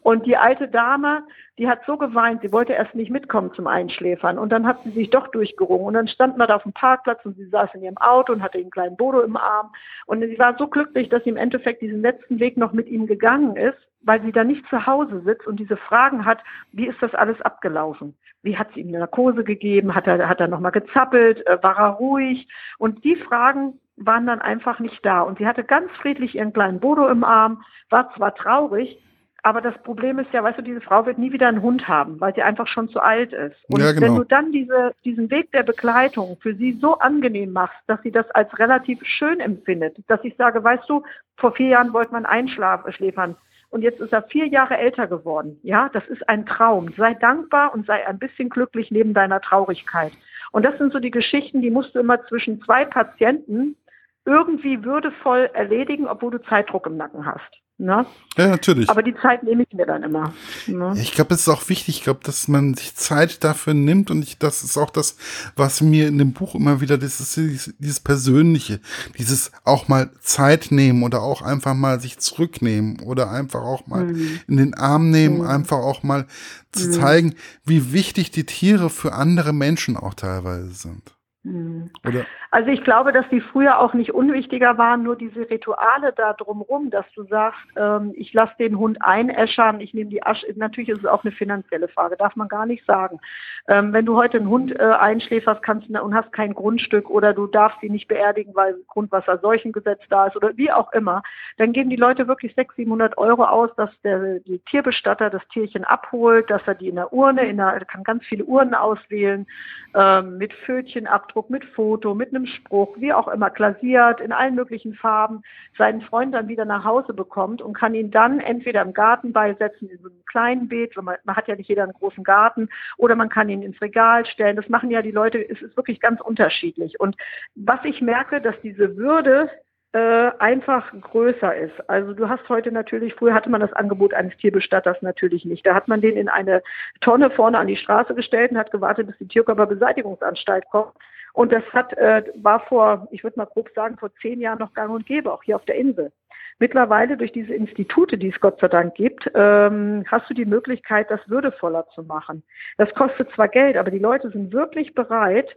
[0.02, 1.22] Und die alte Dame,
[1.58, 4.38] die hat so geweint, sie wollte erst nicht mitkommen zum Einschläfern.
[4.38, 5.86] Und dann hat sie sich doch durchgerungen.
[5.86, 8.42] Und dann stand man da auf dem Parkplatz und sie saß in ihrem Auto und
[8.42, 9.72] hatte einen kleinen Bodo im Arm.
[10.06, 13.06] Und sie war so glücklich, dass sie im Endeffekt diesen letzten Weg noch mit ihm
[13.06, 16.38] gegangen ist, weil sie da nicht zu Hause sitzt und diese Fragen hat,
[16.72, 18.16] wie ist das alles abgelaufen?
[18.42, 19.94] Wie hat sie ihm eine Narkose gegeben?
[19.94, 21.44] Hat er, hat er nochmal gezappelt?
[21.46, 22.46] Äh, war er ruhig?
[22.78, 25.22] Und die Fragen waren dann einfach nicht da.
[25.22, 29.02] Und sie hatte ganz friedlich ihren kleinen Bodo im Arm, war zwar traurig,
[29.42, 32.20] aber das Problem ist ja, weißt du, diese Frau wird nie wieder einen Hund haben,
[32.20, 33.56] weil sie einfach schon zu alt ist.
[33.68, 34.06] Und ja, genau.
[34.06, 38.10] wenn du dann diese, diesen Weg der Begleitung für sie so angenehm machst, dass sie
[38.10, 41.02] das als relativ schön empfindet, dass ich sage, weißt du,
[41.36, 43.36] vor vier Jahren wollte man einschläfern
[43.70, 45.60] und jetzt ist er vier Jahre älter geworden.
[45.62, 46.92] Ja, das ist ein Traum.
[46.96, 50.12] Sei dankbar und sei ein bisschen glücklich neben deiner Traurigkeit.
[50.52, 53.76] Und das sind so die Geschichten, die musst du immer zwischen zwei Patienten
[54.24, 57.60] irgendwie würdevoll erledigen, obwohl du Zeitdruck im Nacken hast.
[57.80, 58.06] Ne?
[58.36, 58.90] Ja, natürlich.
[58.90, 60.34] Aber die Zeit nehme ich mir dann immer.
[60.66, 60.94] Ne?
[61.00, 64.22] Ich glaube, es ist auch wichtig, ich glaube, dass man sich Zeit dafür nimmt und
[64.22, 65.16] ich, das ist auch das,
[65.54, 68.80] was mir in dem Buch immer wieder, das ist dieses, dieses Persönliche,
[69.16, 74.06] dieses auch mal Zeit nehmen oder auch einfach mal sich zurücknehmen oder einfach auch mal
[74.06, 74.40] mhm.
[74.48, 75.46] in den Arm nehmen, mhm.
[75.46, 76.26] einfach auch mal
[76.72, 76.92] zu mhm.
[76.92, 81.14] zeigen, wie wichtig die Tiere für andere Menschen auch teilweise sind.
[81.44, 81.90] Mhm.
[82.04, 82.26] Oder?
[82.50, 86.90] Also ich glaube, dass die früher auch nicht unwichtiger waren, nur diese Rituale da drumherum,
[86.90, 91.00] dass du sagst, ähm, ich lasse den Hund einäschern, ich nehme die Asche, natürlich ist
[91.00, 93.20] es auch eine finanzielle Frage, darf man gar nicht sagen.
[93.66, 97.46] Ähm, wenn du heute einen Hund äh, einschläferst kannst und hast kein Grundstück oder du
[97.46, 101.22] darfst ihn nicht beerdigen, weil Grundwasserseuchengesetz da ist oder wie auch immer,
[101.56, 105.84] dann geben die Leute wirklich 600, 700 Euro aus, dass der die Tierbestatter das Tierchen
[105.84, 109.46] abholt, dass er die in der Urne, in der, er kann ganz viele Urnen auswählen,
[109.94, 114.54] ähm, mit Pfötchenabdruck Ausdruck, mit Foto, mit einem Spruch, wie auch immer, glasiert, in allen
[114.54, 115.42] möglichen Farben,
[115.76, 119.88] seinen Freund dann wieder nach Hause bekommt und kann ihn dann entweder im Garten beisetzen,
[119.88, 123.16] in so einem kleinen Beet, man, man hat ja nicht jeder einen großen Garten, oder
[123.16, 124.56] man kann ihn ins Regal stellen.
[124.56, 126.98] Das machen ja die Leute, es ist wirklich ganz unterschiedlich.
[127.00, 127.16] Und
[127.54, 129.50] was ich merke, dass diese Würde
[129.92, 131.88] äh, einfach größer ist.
[131.88, 135.66] Also du hast heute natürlich, früher hatte man das Angebot eines Tierbestatters natürlich nicht.
[135.66, 136.62] Da hat man den in eine
[137.00, 140.92] Tonne vorne an die Straße gestellt und hat gewartet, bis die Tierkörperbeseitigungsanstalt kommt.
[141.38, 144.74] Und das hat, äh, war vor, ich würde mal grob sagen, vor zehn Jahren noch
[144.74, 146.10] gang und gäbe, auch hier auf der Insel.
[146.58, 151.08] Mittlerweile durch diese Institute, die es Gott sei Dank gibt, ähm, hast du die Möglichkeit,
[151.12, 152.42] das würdevoller zu machen.
[152.76, 155.56] Das kostet zwar Geld, aber die Leute sind wirklich bereit,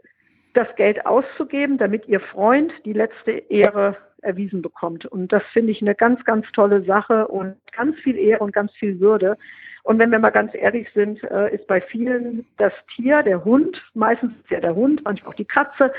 [0.54, 5.08] das Geld auszugeben, damit ihr Freund die letzte Ehre erwiesen bekommt.
[5.08, 8.72] Und das finde ich eine ganz, ganz tolle Sache und ganz viel Ehre und ganz
[8.74, 9.36] viel Würde.
[9.84, 13.82] Und wenn wir mal ganz ehrlich sind, äh, ist bei vielen das Tier, der Hund,
[13.94, 15.92] meistens ja der Hund, manchmal auch die Katze,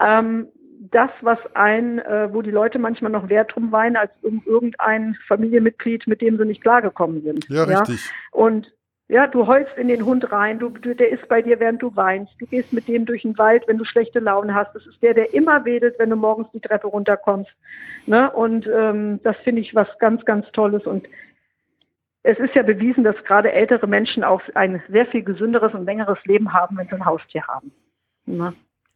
[0.00, 0.48] ähm,
[0.90, 5.16] das, was ein, äh, wo die Leute manchmal noch Wert drum weinen, als um irgendein
[5.26, 7.48] Familienmitglied, mit dem sie nicht klargekommen sind.
[7.48, 7.80] Ja, ja?
[7.80, 8.10] richtig.
[8.30, 8.72] Und
[9.10, 11.96] ja, du heulst in den Hund rein, du, du, der ist bei dir, während du
[11.96, 12.32] weinst.
[12.38, 14.74] Du gehst mit dem durch den Wald, wenn du schlechte Laune hast.
[14.74, 17.50] Das ist der, der immer wedelt, wenn du morgens die Treppe runterkommst.
[18.04, 18.30] Ne?
[18.30, 20.86] Und ähm, das finde ich was ganz, ganz Tolles.
[20.86, 21.08] Und
[22.22, 26.18] es ist ja bewiesen, dass gerade ältere Menschen auch ein sehr viel gesünderes und längeres
[26.24, 27.72] Leben haben, wenn sie ein Haustier haben.
[28.26, 28.54] Ne?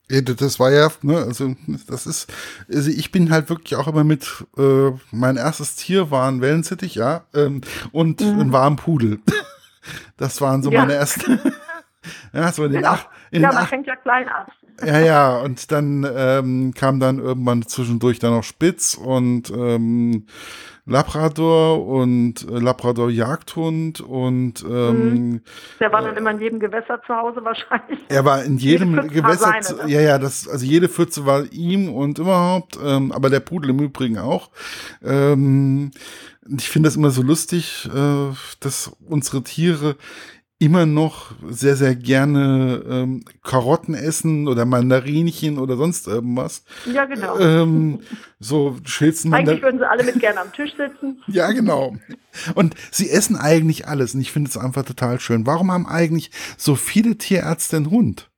[0.09, 1.55] Das war ja, ne, also
[1.89, 2.31] das ist,
[2.69, 6.97] also ich bin halt wirklich auch immer mit, äh, mein erstes Tier war ein Wellensittich,
[6.97, 8.41] ja, ähm, und mhm.
[8.41, 9.21] ein warmen Pudel.
[10.17, 10.83] Das waren so ja.
[10.83, 11.41] meine ersten.
[12.33, 12.95] ja, so in den genau.
[13.33, 14.47] In ja, man fängt ja klein an.
[14.85, 20.27] Ja, ja, und dann ähm, kam dann irgendwann zwischendurch dann noch Spitz und ähm,
[20.85, 25.41] Labrador und äh, Labrador Jagdhund und ähm, mhm.
[25.81, 28.01] der war dann immer in jedem Gewässer zu Hause wahrscheinlich.
[28.09, 29.91] Er war in jedem Gewässer, seine, ne?
[29.93, 33.79] ja, ja, das, also jede Pfütze war ihm und überhaupt, ähm, aber der Pudel im
[33.79, 34.51] Übrigen auch.
[35.03, 35.93] Ähm,
[36.59, 39.97] ich finde das immer so lustig, äh, dass unsere Tiere
[40.63, 46.63] immer noch sehr, sehr gerne ähm, Karotten essen oder Mandarinchen oder sonst irgendwas.
[46.87, 47.37] Ja, genau.
[47.41, 47.99] Ähm,
[48.39, 49.35] so Schilzen.
[49.35, 51.21] Eigentlich würden sie alle mit gerne am Tisch sitzen.
[51.27, 51.97] ja, genau.
[52.55, 55.47] Und sie essen eigentlich alles und ich finde es einfach total schön.
[55.47, 58.31] Warum haben eigentlich so viele Tierärzte einen Hund?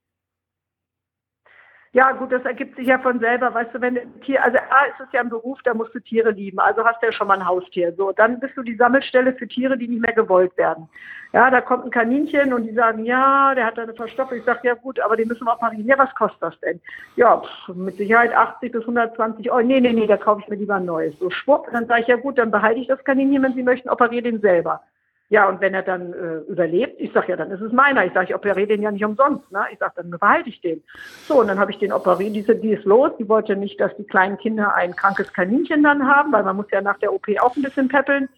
[1.95, 3.55] Ja, gut, das ergibt sich ja von selber.
[3.55, 6.01] Weißt du, wenn ein Tier, also A ist es ja ein Beruf, da musst du
[6.01, 6.59] Tiere lieben.
[6.59, 7.95] Also hast du ja schon mal ein Haustier.
[7.97, 10.89] So, dann bist du die Sammelstelle für Tiere, die nicht mehr gewollt werden.
[11.33, 14.39] Ja, da kommt ein Kaninchen und die sagen, ja, der hat da eine Verstopfung.
[14.39, 15.87] Ich sage, ja gut, aber die müssen wir operieren.
[15.87, 16.81] Ja, was kostet das denn?
[17.15, 19.65] Ja, pff, mit Sicherheit 80 bis 120 Euro.
[19.65, 21.17] Nee, nee, nee, da kaufe ich mir lieber ein neues.
[21.21, 23.89] So schwupp, dann sage ich, ja gut, dann behalte ich das Kaninchen, wenn Sie möchten,
[23.89, 24.83] operiere den selber.
[25.31, 28.05] Ja, und wenn er dann äh, überlebt, ich sage ja, dann ist es meiner.
[28.05, 29.51] Ich sage, ich operiere den ja nicht umsonst.
[29.51, 29.65] Ne?
[29.73, 30.83] Ich sage, dann behalte ich den.
[31.27, 32.35] So, und dann habe ich den operiert.
[32.35, 33.11] Diese, die ist los.
[33.19, 36.71] Die wollte nicht, dass die kleinen Kinder ein krankes Kaninchen dann haben, weil man muss
[36.71, 38.29] ja nach der OP auch ein bisschen peppeln.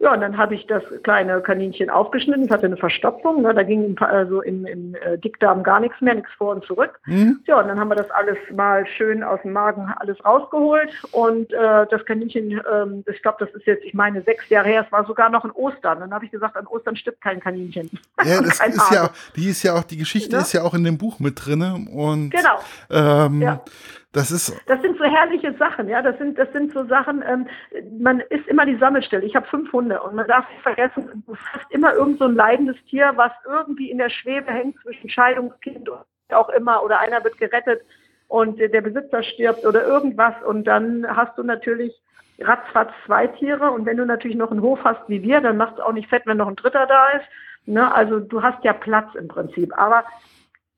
[0.00, 2.44] Ja, und dann habe ich das kleine Kaninchen aufgeschnitten.
[2.44, 3.42] Es hatte eine Verstopfung.
[3.42, 3.54] Ne?
[3.54, 7.00] Da ging also im, im äh, Dickdarm gar nichts mehr, nichts vor und zurück.
[7.06, 7.40] Mhm.
[7.46, 10.90] Ja, und dann haben wir das alles mal schön aus dem Magen alles rausgeholt.
[11.12, 14.84] Und äh, das Kaninchen, ähm, ich glaube, das ist jetzt, ich meine, sechs Jahre her.
[14.84, 16.00] Es war sogar noch in Ostern.
[16.00, 17.88] Dann habe ich gesagt, an Ostern stirbt kein Kaninchen.
[18.24, 20.42] Ja, das ist ja, auch, die ist ja auch, die Geschichte ja?
[20.42, 21.88] ist ja auch in dem Buch mit drin.
[21.90, 22.58] Und genau.
[22.90, 23.60] Ähm, ja.
[24.14, 24.56] Das ist.
[24.66, 26.00] Das sind so herrliche Sachen, ja.
[26.00, 27.22] Das sind, das sind so Sachen.
[27.28, 27.46] Ähm,
[27.98, 29.24] man ist immer die Sammelstelle.
[29.24, 32.36] Ich habe fünf Hunde und man darf nicht vergessen, du hast immer irgend so ein
[32.36, 35.98] leidendes Tier, was irgendwie in der Schwebe hängt zwischen Scheidungskind und
[36.32, 37.82] auch immer oder einer wird gerettet
[38.28, 41.92] und der Besitzer stirbt oder irgendwas und dann hast du natürlich
[42.40, 45.74] ratzfatz zwei Tiere und wenn du natürlich noch einen Hof hast wie wir, dann macht
[45.74, 47.26] es auch nicht fett, wenn noch ein dritter da ist.
[47.66, 47.92] Ne?
[47.92, 49.76] Also du hast ja Platz im Prinzip.
[49.76, 50.04] Aber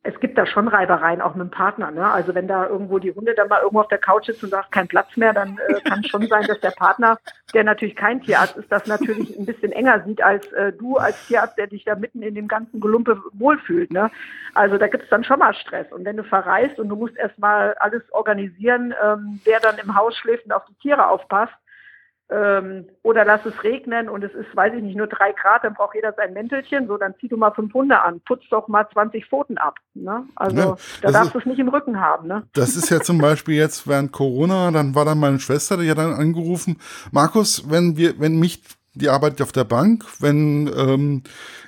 [0.06, 1.90] es gibt da schon Reibereien, auch mit dem Partner.
[1.90, 2.06] Ne?
[2.06, 4.70] Also wenn da irgendwo die Hunde dann mal irgendwo auf der Couch sitzt und sagt,
[4.70, 7.18] kein Platz mehr, dann äh, kann es schon sein, dass der Partner,
[7.54, 11.26] der natürlich kein Tierarzt ist, das natürlich ein bisschen enger sieht als äh, du als
[11.26, 13.92] Tierarzt, der dich da mitten in dem ganzen Gelumpe wohlfühlt.
[13.92, 14.10] Ne?
[14.54, 15.90] Also da gibt es dann schon mal Stress.
[15.90, 20.16] Und wenn du verreist und du musst erstmal alles organisieren, ähm, wer dann im Haus
[20.16, 21.54] schläft und auf die Tiere aufpasst,
[22.28, 25.74] ähm, oder lass es regnen und es ist, weiß ich nicht, nur drei Grad, dann
[25.74, 28.86] braucht jeder sein Mäntelchen, so dann zieh du mal fünf Hunde an, putz doch mal
[28.92, 29.76] 20 Pfoten ab.
[29.94, 30.24] Ne?
[30.34, 32.26] Also ja, da darfst du es nicht im Rücken haben.
[32.26, 32.42] Ne?
[32.52, 35.98] Das ist ja zum Beispiel jetzt während Corona, dann war dann meine Schwester, die hat
[35.98, 36.78] dann angerufen,
[37.12, 38.62] Markus, wenn wir, wenn mich
[38.94, 41.22] die arbeitet auf der Bank, wenn ähm,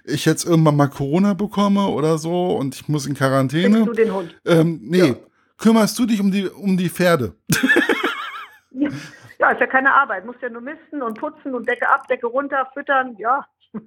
[0.04, 3.84] ich jetzt irgendwann mal Corona bekomme oder so und ich muss in Quarantäne.
[3.84, 4.34] Kriegst du den Hund?
[4.46, 5.14] Ähm, nee, ja.
[5.58, 7.34] kümmerst du dich um die, um die Pferde?
[8.70, 8.88] Ja.
[9.48, 10.26] Ja, ist ja keine Arbeit.
[10.26, 13.46] Muss ja nur misten und putzen und Decke ab, Decke runter, füttern, ja.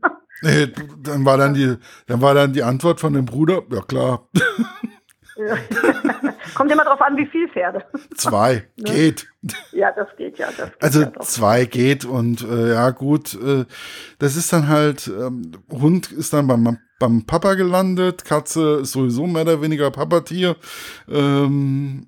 [0.44, 0.72] Nee,
[1.04, 4.28] dann war dann die, dann war dann die Antwort von dem Bruder, ja klar.
[6.56, 7.86] Kommt immer drauf an, wie viel Pferde.
[8.16, 8.84] Zwei, ne?
[8.84, 9.28] geht.
[9.72, 10.48] Ja, das geht ja.
[10.58, 13.66] Das geht also ja zwei geht und äh, ja gut, äh,
[14.18, 19.28] das ist dann halt, ähm, Hund ist dann beim, beim Papa gelandet, Katze ist sowieso
[19.28, 20.56] mehr oder weniger Papatier.
[21.08, 22.08] Ähm,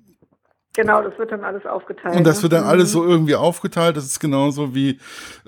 [0.76, 2.16] Genau, das wird dann alles aufgeteilt.
[2.16, 2.42] Und das ne?
[2.42, 3.96] wird dann alles so irgendwie aufgeteilt.
[3.96, 4.98] Das ist genauso wie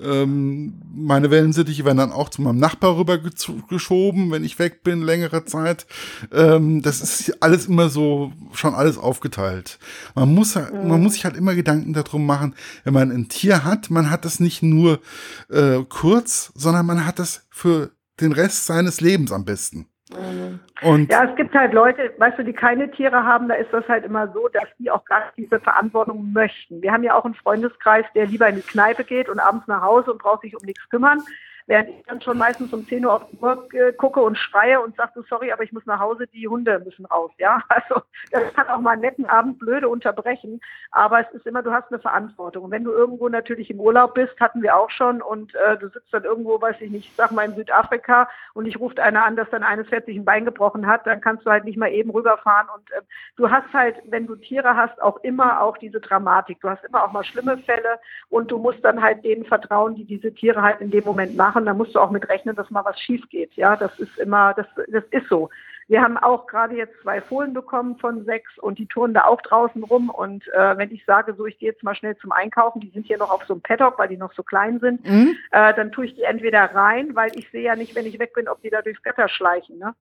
[0.01, 5.01] ähm, meine Wellensittiche werden dann auch zu meinem Nachbar rüber geschoben, wenn ich weg bin,
[5.01, 5.85] längere Zeit.
[6.31, 9.79] Ähm, das ist alles immer so, schon alles aufgeteilt.
[10.15, 10.87] Man muss, mhm.
[10.87, 14.23] man muss sich halt immer Gedanken darum machen, wenn man ein Tier hat, man hat
[14.23, 15.01] das nicht nur
[15.49, 19.87] äh, kurz, sondern man hat das für den Rest seines Lebens am besten.
[20.11, 20.59] Mhm.
[20.81, 23.87] Und ja, es gibt halt Leute, weißt du, die keine Tiere haben, da ist das
[23.87, 26.81] halt immer so, dass die auch gar nicht diese Verantwortung möchten.
[26.81, 29.81] Wir haben ja auch einen Freundeskreis, der lieber in die Kneipe geht und abends nach
[29.81, 31.21] Hause und braucht sich um nichts kümmern
[31.67, 34.81] während ich dann schon meistens um 10 Uhr auf die Uhr äh, gucke und schreie
[34.81, 37.31] und sage, sorry, aber ich muss nach Hause, die Hunde müssen raus.
[37.37, 38.01] Ja, also
[38.31, 41.91] das kann auch mal einen netten Abend blöde unterbrechen, aber es ist immer, du hast
[41.91, 42.65] eine Verantwortung.
[42.65, 45.89] Und wenn du irgendwo natürlich im Urlaub bist, hatten wir auch schon, und äh, du
[45.89, 49.35] sitzt dann irgendwo, weiß ich nicht, sag mal in Südafrika und ich ruft einer an,
[49.35, 52.11] dass dann eines 40 ein Bein gebrochen hat, dann kannst du halt nicht mal eben
[52.11, 52.67] rüberfahren.
[52.73, 53.01] Und äh,
[53.35, 56.61] du hast halt, wenn du Tiere hast, auch immer auch diese Dramatik.
[56.61, 57.99] Du hast immer auch mal schlimme Fälle
[58.29, 61.56] und du musst dann halt denen vertrauen, die diese Tiere halt in dem Moment machen
[61.57, 63.53] machen, da musst du auch mit rechnen, dass mal was schief geht.
[63.53, 65.49] Ja, das ist immer, das, das ist so.
[65.89, 69.41] Wir haben auch gerade jetzt zwei Fohlen bekommen von sechs und die touren da auch
[69.41, 70.09] draußen rum.
[70.09, 73.07] Und äh, wenn ich sage, so ich gehe jetzt mal schnell zum Einkaufen, die sind
[73.07, 75.35] hier noch auf so einem Paddock, weil die noch so klein sind, mhm.
[75.51, 78.33] äh, dann tue ich die entweder rein, weil ich sehe ja nicht, wenn ich weg
[78.33, 79.79] bin, ob die da durchs Gatter schleichen.
[79.79, 79.95] Ne?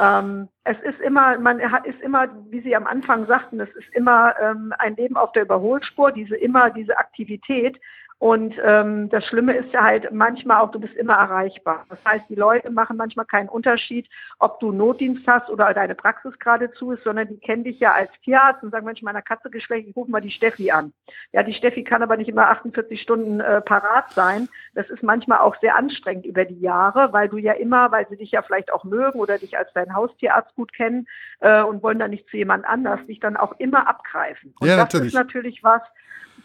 [0.00, 4.34] Ähm, es ist immer, man ist immer, wie Sie am Anfang sagten, es ist immer
[4.40, 7.78] ähm, ein Leben auf der Überholspur, diese immer diese Aktivität.
[8.18, 11.86] Und ähm, das Schlimme ist ja halt manchmal auch, du bist immer erreichbar.
[11.88, 14.08] Das heißt, die Leute machen manchmal keinen Unterschied,
[14.40, 17.92] ob du Notdienst hast oder deine Praxis gerade zu ist, sondern die kennen dich ja
[17.92, 20.92] als Tierarzt und sagen, Mensch, meiner Katze geschlecht, ich rufe mal die Steffi an.
[21.32, 24.48] Ja, die Steffi kann aber nicht immer 48 Stunden äh, parat sein.
[24.74, 28.16] Das ist manchmal auch sehr anstrengend über die Jahre, weil du ja immer, weil sie
[28.16, 31.06] dich ja vielleicht auch mögen oder dich als deinen Haustierarzt gut kennen
[31.38, 34.54] äh, und wollen dann nicht zu jemand anders, dich dann auch immer abgreifen.
[34.58, 35.14] Und ja, das natürlich.
[35.14, 35.82] ist natürlich was,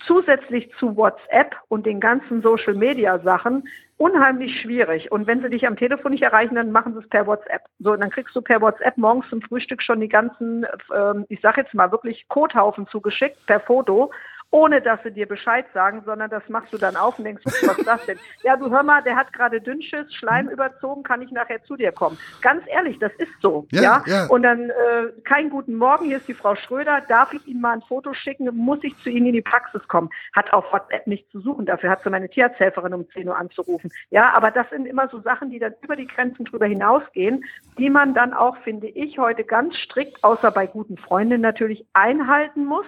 [0.05, 5.11] zusätzlich zu WhatsApp und den ganzen Social Media Sachen unheimlich schwierig.
[5.11, 7.61] Und wenn sie dich am Telefon nicht erreichen, dann machen sie es per WhatsApp.
[7.79, 11.39] So, und dann kriegst du per WhatsApp morgens zum Frühstück schon die ganzen, äh, ich
[11.41, 14.11] sag jetzt mal wirklich Kothaufen zugeschickt per Foto
[14.53, 17.59] ohne dass sie dir Bescheid sagen, sondern das machst du dann auf und denkst, was
[17.59, 18.19] ist das denn?
[18.43, 21.91] Ja, du hör mal, der hat gerade Dünnschiss, Schleim überzogen, kann ich nachher zu dir
[21.91, 22.19] kommen.
[22.41, 23.65] Ganz ehrlich, das ist so.
[23.71, 24.03] Ja, ja?
[24.05, 24.25] ja.
[24.27, 27.73] Und dann äh, keinen guten Morgen, hier ist die Frau Schröder, darf ich Ihnen mal
[27.73, 30.11] ein Foto schicken, muss ich zu Ihnen in die Praxis kommen.
[30.33, 33.91] Hat auf WhatsApp nichts zu suchen, dafür hat sie meine Tierarzthelferin um 10 Uhr anzurufen.
[34.11, 37.43] Ja, aber das sind immer so Sachen, die dann über die Grenzen drüber hinausgehen,
[37.79, 42.65] die man dann auch, finde ich, heute ganz strikt, außer bei guten Freundinnen natürlich, einhalten
[42.65, 42.85] muss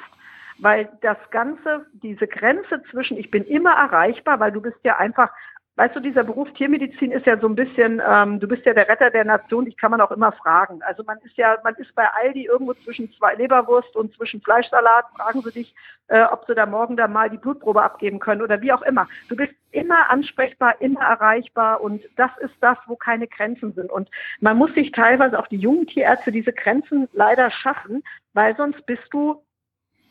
[0.59, 5.29] weil das Ganze, diese Grenze zwischen, ich bin immer erreichbar, weil du bist ja einfach,
[5.75, 8.87] weißt du, dieser Beruf Tiermedizin ist ja so ein bisschen, ähm, du bist ja der
[8.87, 10.81] Retter der Nation, dich kann man auch immer fragen.
[10.83, 15.05] Also man ist ja, man ist bei Aldi irgendwo zwischen zwei Leberwurst und zwischen Fleischsalat,
[15.15, 15.75] fragen sie dich,
[16.07, 19.09] äh, ob sie da morgen da mal die Blutprobe abgeben können oder wie auch immer.
[19.27, 23.91] Du bist immer ansprechbar, immer erreichbar und das ist das, wo keine Grenzen sind.
[23.91, 28.01] Und man muss sich teilweise auch die jungen Tierärzte diese Grenzen leider schaffen,
[28.33, 29.41] weil sonst bist du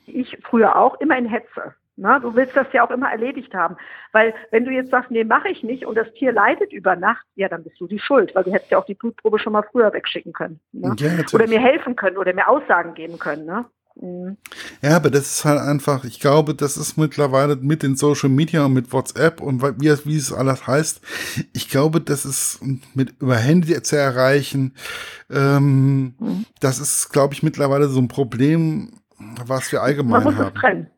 [0.07, 1.75] ich früher auch, immer in Hetze.
[1.97, 3.77] Na, du willst das ja auch immer erledigt haben.
[4.11, 7.25] Weil wenn du jetzt sagst, nee, mache ich nicht und das Tier leidet über Nacht,
[7.37, 9.65] ja, dann bist du die Schuld, weil du hättest ja auch die Blutprobe schon mal
[9.71, 10.59] früher wegschicken können.
[10.73, 10.95] Ne?
[10.99, 13.47] Ja, oder mir helfen können oder mir Aussagen geben können.
[13.47, 13.65] Ne?
[14.01, 14.37] Mhm.
[14.83, 18.65] Ja, aber das ist halt einfach, ich glaube, das ist mittlerweile mit den Social Media
[18.65, 21.01] und mit WhatsApp und wie, wie es alles heißt,
[21.53, 22.61] ich glaube, das ist
[22.95, 24.75] mit über Handy zu erreichen,
[25.31, 26.47] ähm, mhm.
[26.61, 29.01] das ist, glaube ich, mittlerweile so ein Problem,
[29.47, 30.55] was wir allgemein Man muss haben.
[30.55, 30.91] Es trennen.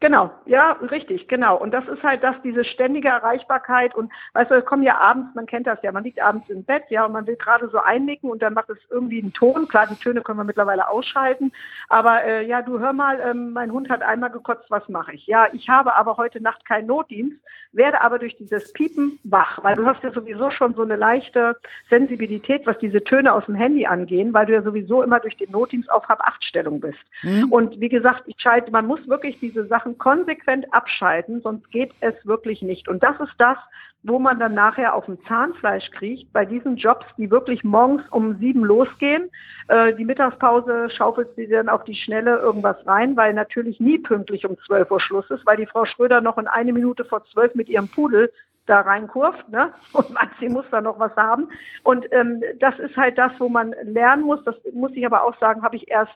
[0.00, 1.58] Genau, ja, richtig, genau.
[1.58, 5.34] Und das ist halt das, diese ständige Erreichbarkeit und weißt du, es kommen ja abends,
[5.34, 7.78] man kennt das ja, man liegt abends im Bett, ja, und man will gerade so
[7.78, 9.68] einnicken und dann macht es irgendwie einen Ton.
[9.68, 11.52] Klar, die Töne können wir mittlerweile ausschalten,
[11.90, 15.26] aber äh, ja, du hör mal, ähm, mein Hund hat einmal gekotzt, was mache ich?
[15.26, 17.36] Ja, ich habe aber heute Nacht keinen Notdienst,
[17.72, 21.56] werde aber durch dieses Piepen wach, weil du hast ja sowieso schon so eine leichte
[21.90, 25.50] Sensibilität, was diese Töne aus dem Handy angehen, weil du ja sowieso immer durch den
[25.50, 26.98] Notdienst auf Hab-Acht-Stellung bist.
[27.22, 27.52] Mhm.
[27.52, 31.92] Und wie gesagt, ich schalte, man muss wirklich diese Sachen Sachen konsequent abschalten, sonst geht
[32.00, 32.88] es wirklich nicht.
[32.88, 33.56] Und das ist das,
[34.02, 38.38] wo man dann nachher auf dem Zahnfleisch kriegt, bei diesen Jobs, die wirklich morgens um
[38.38, 39.30] sieben losgehen.
[39.68, 44.46] Äh, die Mittagspause schaufelt sie dann auf die Schnelle irgendwas rein, weil natürlich nie pünktlich
[44.46, 47.54] um zwölf Uhr Schluss ist, weil die Frau Schröder noch in eine Minute vor zwölf
[47.54, 48.32] mit ihrem Pudel
[48.64, 49.74] da reinkurft, ne?
[49.92, 51.48] Und Maxi muss da noch was haben.
[51.82, 54.42] Und ähm, das ist halt das, wo man lernen muss.
[54.44, 56.12] Das muss ich aber auch sagen, habe ich erst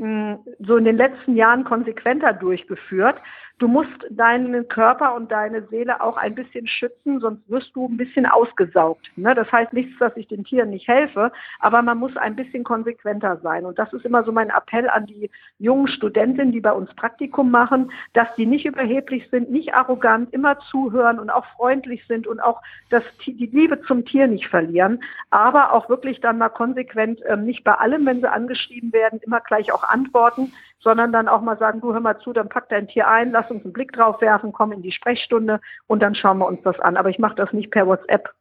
[0.00, 3.16] so in den letzten Jahren konsequenter durchgeführt.
[3.60, 7.98] Du musst deinen Körper und deine Seele auch ein bisschen schützen, sonst wirst du ein
[7.98, 9.10] bisschen ausgesaugt.
[9.16, 9.34] Ne?
[9.34, 13.36] Das heißt nichts, dass ich den Tieren nicht helfe, aber man muss ein bisschen konsequenter
[13.42, 13.66] sein.
[13.66, 17.50] Und das ist immer so mein Appell an die jungen Studentinnen, die bei uns Praktikum
[17.50, 22.40] machen, dass die nicht überheblich sind, nicht arrogant, immer zuhören und auch freundlich sind und
[22.40, 27.44] auch das, die Liebe zum Tier nicht verlieren, aber auch wirklich dann mal konsequent, ähm,
[27.44, 31.58] nicht bei allem, wenn sie angeschrieben werden, immer gleich auch antworten, sondern dann auch mal
[31.58, 34.20] sagen, du hör mal zu, dann pack dein Tier ein, lass uns einen Blick drauf
[34.20, 36.96] werfen, komm in die Sprechstunde und dann schauen wir uns das an.
[36.96, 38.32] Aber ich mache das nicht per WhatsApp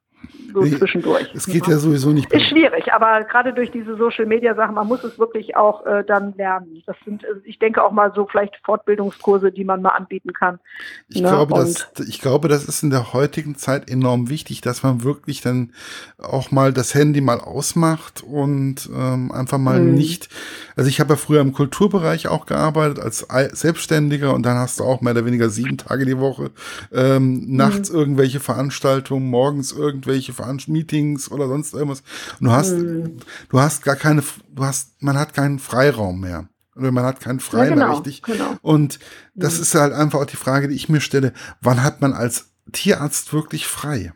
[0.54, 1.30] so nee, zwischendurch.
[1.34, 2.32] Es geht ja sowieso nicht.
[2.32, 6.04] Ist schwierig, aber gerade durch diese Social Media Sachen, man muss es wirklich auch äh,
[6.06, 6.84] dann lernen.
[6.86, 10.60] Das sind, äh, ich denke auch mal so vielleicht Fortbildungskurse, die man mal anbieten kann.
[11.08, 11.30] Ich ne?
[11.30, 15.42] glaube, das, ich glaube, das ist in der heutigen Zeit enorm wichtig, dass man wirklich
[15.42, 15.72] dann
[16.18, 19.94] auch mal das Handy mal ausmacht und ähm, einfach mal mhm.
[19.94, 20.30] nicht.
[20.76, 23.26] Also ich habe ja früher im Kulturbereich auch gearbeitet als
[23.60, 26.52] Selbstständiger und dann hast du auch mehr oder weniger sieben Tage die Woche
[26.92, 28.00] ähm, nachts mhm.
[28.00, 32.04] irgendwelche Veranstaltungen, morgens irgendwelche irgendwelche Veranst Meetings oder sonst irgendwas.
[32.40, 33.18] Und du hast, mhm.
[33.50, 36.48] du hast gar keine, du hast, man hat keinen Freiraum mehr.
[36.76, 38.24] Oder man hat keinen Freien ja, genau, richtig.
[38.24, 38.56] Genau.
[38.62, 39.00] Und
[39.36, 39.62] das mhm.
[39.62, 41.34] ist halt einfach auch die Frage, die ich mir stelle.
[41.62, 44.14] Wann hat man als Tierarzt wirklich frei?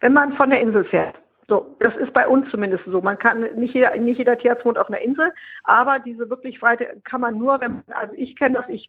[0.00, 1.16] Wenn man von der Insel fährt.
[1.52, 3.02] So, das ist bei uns zumindest so.
[3.02, 5.34] Man kann nicht jeder, nicht jeder Tierarzt wohnt auf einer Insel,
[5.64, 8.88] aber diese wirklich Freite kann man nur, wenn man, also ich kenne das, ich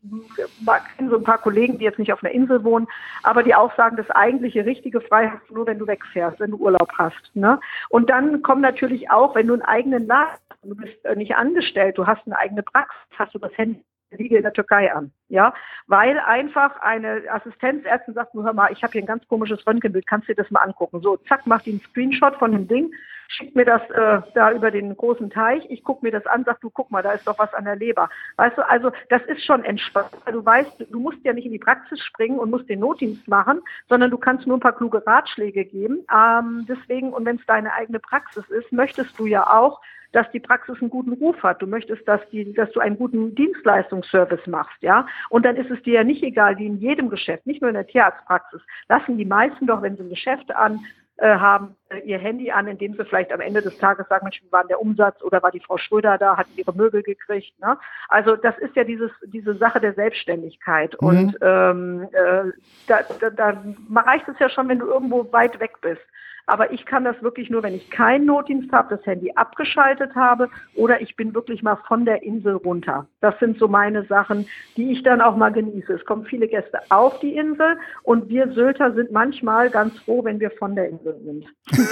[0.95, 2.87] kenne so ein paar Kollegen, die jetzt nicht auf einer Insel wohnen,
[3.23, 6.51] aber die auch sagen, das eigentliche richtige Frei hast du nur, wenn du wegfährst, wenn
[6.51, 7.35] du Urlaub hast.
[7.35, 7.59] Ne?
[7.89, 11.97] Und dann kommt natürlich auch, wenn du einen eigenen Laden du bist äh, nicht angestellt,
[11.97, 13.83] du hast eine eigene Praxis, hast du das Handy
[14.17, 15.11] Liege in der Türkei an.
[15.29, 15.53] Ja,
[15.87, 20.27] weil einfach eine Assistenzärztin sagt, hör mal, ich habe hier ein ganz komisches Röntgenbild, kannst
[20.27, 21.01] du dir das mal angucken?
[21.01, 22.91] So, zack, macht die einen Screenshot von dem Ding,
[23.27, 26.61] schickt mir das äh, da über den großen Teich, ich gucke mir das an, sag
[26.61, 28.09] du, guck mal, da ist doch was an der Leber.
[28.37, 30.09] Weißt du, also das ist schon entspannt.
[30.31, 33.61] Du weißt, du musst ja nicht in die Praxis springen und musst den Notdienst machen,
[33.89, 36.05] sondern du kannst nur ein paar kluge Ratschläge geben.
[36.13, 39.81] Ähm, deswegen, und wenn es deine eigene Praxis ist, möchtest du ja auch
[40.13, 41.61] dass die Praxis einen guten Ruf hat.
[41.61, 45.05] Du möchtest, dass, die, dass du einen guten Dienstleistungsservice machst, ja.
[45.29, 47.75] Und dann ist es dir ja nicht egal, wie in jedem Geschäft, nicht nur in
[47.75, 50.85] der Tierarztpraxis, lassen die meisten doch, wenn sie ein Geschäft an,
[51.21, 54.51] haben äh, ihr Handy an, indem sie vielleicht am Ende des Tages sagen, Mensch, wie
[54.51, 57.57] war der Umsatz oder war die Frau Schröder da, hat ihre Möbel gekriegt.
[57.59, 57.77] Ne?
[58.09, 60.99] Also das ist ja dieses, diese Sache der Selbstständigkeit.
[61.01, 61.07] Mhm.
[61.07, 62.51] Und ähm, äh,
[62.87, 63.63] da, da, da
[63.95, 66.01] reicht es ja schon, wenn du irgendwo weit weg bist.
[66.45, 70.49] Aber ich kann das wirklich nur, wenn ich keinen Notdienst habe, das Handy abgeschaltet habe
[70.75, 73.07] oder ich bin wirklich mal von der Insel runter.
[73.21, 75.93] Das sind so meine Sachen, die ich dann auch mal genieße.
[75.93, 80.39] Es kommen viele Gäste auf die Insel und wir Sylter sind manchmal ganz froh, wenn
[80.39, 81.45] wir von der Insel sind.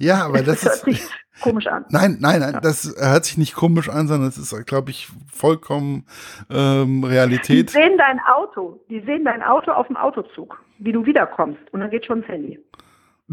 [0.00, 1.08] ja, aber das, das hört sich
[1.40, 1.84] komisch an.
[1.90, 2.60] Nein, nein, nein, ja.
[2.60, 6.04] das hört sich nicht komisch an, sondern es ist, glaube ich, vollkommen
[6.50, 7.68] ähm, Realität.
[7.68, 11.80] Die sehen dein Auto, die sehen dein Auto auf dem Autozug, wie du wiederkommst und
[11.80, 12.60] dann geht schon ins Handy.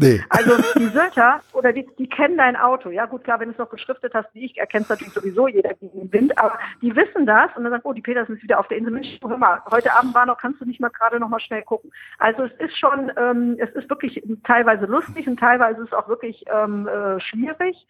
[0.00, 0.22] Nee.
[0.28, 2.90] Also die Sylter oder die, die kennen dein Auto.
[2.90, 5.74] Ja gut, klar, wenn du es noch beschriftet hast wie ich, erkennst natürlich sowieso jeder
[5.74, 8.60] gegen den Wind, aber die wissen das und dann sagen, oh, die Petersen ist wieder
[8.60, 8.92] auf der Insel.
[8.92, 11.62] Mensch, hör mal, heute Abend war noch, kannst du nicht mal gerade noch mal schnell
[11.62, 11.90] gucken.
[12.18, 16.08] Also es ist schon, ähm, es ist wirklich teilweise lustig und teilweise ist es auch
[16.08, 17.84] wirklich ähm, äh, schwierig.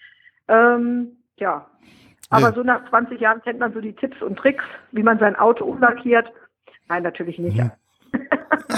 [0.49, 1.67] Ähm, ja,
[2.31, 2.53] aber ja.
[2.55, 5.67] so nach 20 Jahren kennt man so die Tipps und Tricks, wie man sein Auto
[5.67, 6.33] umlackiert.
[6.89, 7.59] Nein, natürlich nicht.
[7.59, 7.71] Mhm.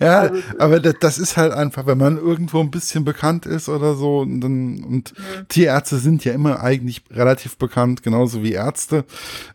[0.00, 3.68] ja, also, aber das, das, ist halt einfach, wenn man irgendwo ein bisschen bekannt ist
[3.68, 5.48] oder so, und, dann, und mhm.
[5.48, 9.04] Tierärzte sind ja immer eigentlich relativ bekannt, genauso wie Ärzte.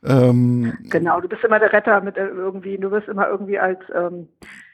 [0.03, 4.27] Ähm, genau, du bist immer der Retter mit irgendwie, du wirst immer irgendwie als ähm,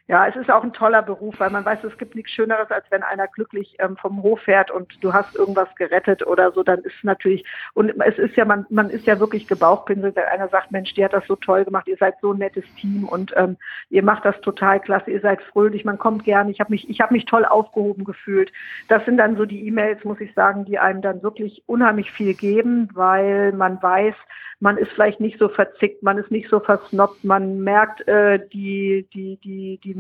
[0.08, 2.86] ja, es ist auch ein toller Beruf, weil man weiß, es gibt nichts Schöneres, als
[2.92, 6.80] wenn einer glücklich ähm, vom Hof fährt und du hast irgendwas gerettet oder so, dann
[6.82, 7.44] ist natürlich,
[7.74, 11.04] und es ist ja, man, man ist ja wirklich gebauchpinselt, wenn einer sagt, Mensch, die
[11.04, 13.58] hat das so toll gemacht, ihr seid so ein nettes Team und ähm,
[13.90, 17.02] ihr macht das total klasse, ihr seid fröhlich, man kommt gern, ich habe mich, ich
[17.02, 18.52] habe mich toll aufgehoben gefühlt.
[18.90, 22.36] Das sind dann so die E-Mails, muss ich sagen, die einem dann wirklich unheimlich viel
[22.36, 24.14] geben, weil man weiß,
[24.60, 29.08] man ist vielleicht nicht so verzickt, man ist nicht so versnobbt, man merkt äh, die,
[29.14, 29.95] die, die, die,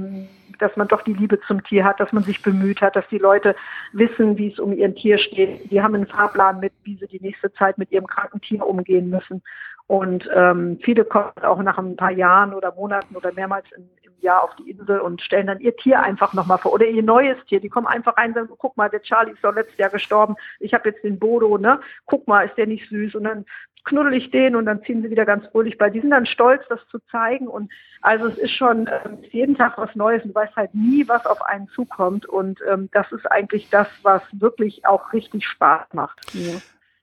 [0.60, 3.18] dass man doch die Liebe zum Tier hat, dass man sich bemüht hat, dass die
[3.18, 3.56] Leute
[3.92, 5.72] wissen, wie es um ihr Tier steht.
[5.72, 9.10] Die haben einen Fahrplan mit, wie sie die nächste Zeit mit ihrem kranken Tier umgehen
[9.10, 9.42] müssen.
[9.88, 14.14] Und ähm, viele kommen auch nach ein paar Jahren oder Monaten oder mehrmals im, im
[14.20, 17.38] Jahr auf die Insel und stellen dann ihr Tier einfach nochmal vor oder ihr neues
[17.46, 17.60] Tier.
[17.60, 20.36] Die kommen einfach rein und sagen, guck mal, der Charlie ist doch letztes Jahr gestorben.
[20.60, 21.80] Ich habe jetzt den Bodo, ne?
[22.06, 23.14] Guck mal, ist der nicht süß?
[23.14, 23.46] Und dann
[23.86, 25.90] knuddel ich den und dann ziehen sie wieder ganz fröhlich bei.
[25.90, 27.48] Die sind dann stolz, das zu zeigen.
[27.48, 27.72] Und
[28.02, 29.00] also es ist schon äh,
[29.32, 32.26] jeden Tag was Neues und du weißt halt nie, was auf einen zukommt.
[32.26, 36.20] Und ähm, das ist eigentlich das, was wirklich auch richtig Spaß macht.
[36.34, 36.54] Ja.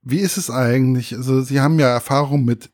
[0.03, 1.15] Wie ist es eigentlich?
[1.15, 2.71] Also Sie haben ja Erfahrung mit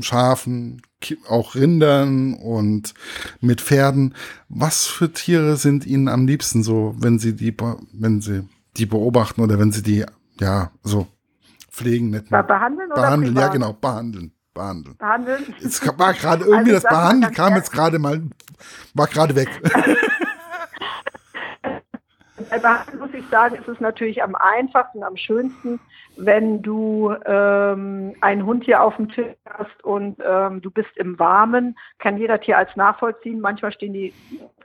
[0.00, 0.80] Schafen,
[1.28, 2.94] auch Rindern und
[3.40, 4.14] mit Pferden.
[4.48, 7.54] Was für Tiere sind Ihnen am liebsten so, wenn Sie die,
[7.92, 10.04] wenn Sie die beobachten oder wenn Sie die,
[10.40, 11.06] ja, so
[11.78, 12.42] pflegen, nicht mehr.
[12.42, 13.48] Behandeln oder Behandeln, privat?
[13.48, 14.32] ja genau, behandeln.
[14.54, 14.96] Behandeln.
[14.96, 15.54] Behandeln.
[15.62, 18.22] Es war gerade irgendwie also, das Behandeln kam jetzt gerade mal,
[18.94, 19.48] war gerade weg.
[22.50, 25.80] Bei Behandeln muss ich sagen, ist es natürlich am einfachsten, am schönsten,
[26.16, 31.18] wenn du ähm, einen Hund hier auf dem Tisch hast und ähm, du bist im
[31.18, 33.40] Warmen, kann jeder Tierarzt nachvollziehen.
[33.40, 34.14] Manchmal stehen die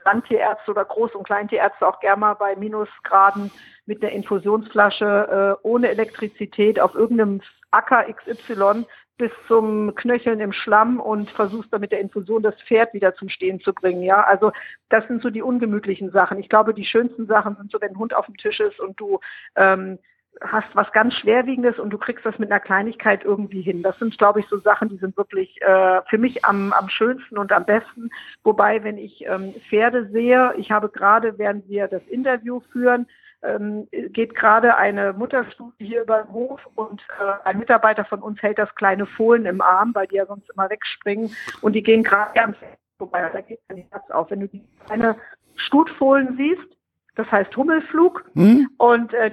[0.04, 3.50] Landtierärzte oder Groß- und Kleintierärzte auch gerne mal bei Minusgraden
[3.86, 8.86] mit der Infusionsflasche äh, ohne Elektrizität auf irgendeinem Acker XY
[9.16, 13.28] bis zum Knöcheln im Schlamm und versuchst dann mit der Infusion das Pferd wieder zum
[13.28, 14.02] Stehen zu bringen.
[14.02, 14.52] Ja, also
[14.88, 16.38] das sind so die ungemütlichen Sachen.
[16.38, 18.98] Ich glaube, die schönsten Sachen sind so, wenn ein Hund auf dem Tisch ist und
[18.98, 19.20] du
[19.54, 19.98] ähm,
[20.40, 23.82] hast was ganz Schwerwiegendes und du kriegst das mit einer Kleinigkeit irgendwie hin.
[23.82, 27.38] Das sind, glaube ich, so Sachen, die sind wirklich äh, für mich am, am schönsten
[27.38, 28.10] und am besten.
[28.42, 33.06] Wobei, wenn ich ähm, Pferde sehe, ich habe gerade, während wir das Interview führen,
[33.44, 38.40] ähm, geht gerade eine Mutterstudie hier über den Hof und äh, ein Mitarbeiter von uns
[38.42, 42.02] hält das kleine Fohlen im Arm, weil die ja sonst immer wegspringen und die gehen
[42.02, 42.54] gerade am
[42.98, 43.28] vorbei.
[43.32, 44.30] Da geht die Herz auf.
[44.30, 45.16] Wenn du die kleine
[45.56, 46.76] Stutfohlen siehst,
[47.16, 48.68] das heißt Hummelflug hm?
[48.78, 49.30] und äh,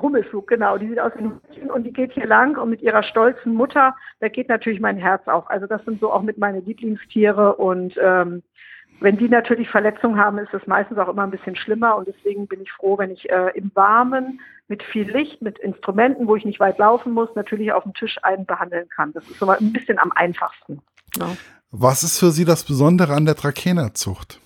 [0.00, 2.82] Hummelflug, genau, die sieht aus wie ein Hündchen und die geht hier lang und mit
[2.82, 5.50] ihrer stolzen Mutter, da geht natürlich mein Herz auf.
[5.50, 8.42] Also das sind so auch mit meine Lieblingstiere und ähm,
[9.00, 12.46] wenn die natürlich Verletzungen haben, ist es meistens auch immer ein bisschen schlimmer und deswegen
[12.46, 16.44] bin ich froh, wenn ich äh, im Warmen mit viel Licht, mit Instrumenten, wo ich
[16.44, 19.12] nicht weit laufen muss, natürlich auf dem Tisch einen behandeln kann.
[19.12, 20.80] Das ist immer ein bisschen am einfachsten.
[21.16, 21.36] Ja.
[21.70, 24.40] Was ist für Sie das Besondere an der Trakehnerzucht?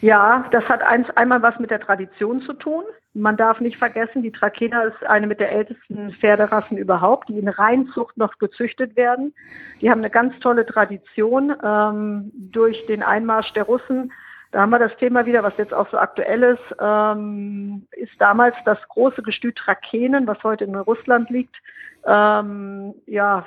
[0.00, 2.84] Ja, das hat eins, einmal was mit der Tradition zu tun.
[3.18, 7.48] Man darf nicht vergessen, die Trakehner ist eine mit der ältesten Pferderassen überhaupt, die in
[7.48, 9.34] Reinzucht noch gezüchtet werden.
[9.80, 14.12] Die haben eine ganz tolle Tradition ähm, durch den Einmarsch der Russen.
[14.52, 18.54] Da haben wir das Thema wieder, was jetzt auch so aktuell ist, ähm, ist damals
[18.64, 21.56] das große Gestüt Trakehnen, was heute in Russland liegt,
[22.06, 23.46] ähm, ja,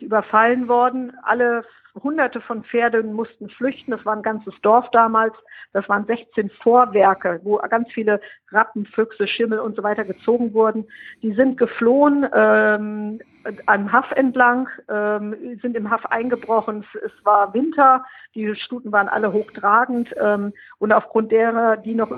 [0.00, 1.12] überfallen worden.
[1.22, 1.64] Alle
[2.02, 3.90] hunderte von Pferden mussten flüchten.
[3.90, 5.34] Das war ein ganzes Dorf damals.
[5.72, 8.20] Das waren 16 Vorwerke, wo ganz viele
[8.50, 10.86] Rappen, Füchse, Schimmel und so weiter gezogen wurden.
[11.22, 13.20] Die sind geflohen ähm,
[13.66, 16.84] am Haff entlang, ähm, sind im Haff eingebrochen.
[17.04, 22.10] Es, war Winter, die Stuten waren alle hochtragend ähm, und aufgrund derer, die noch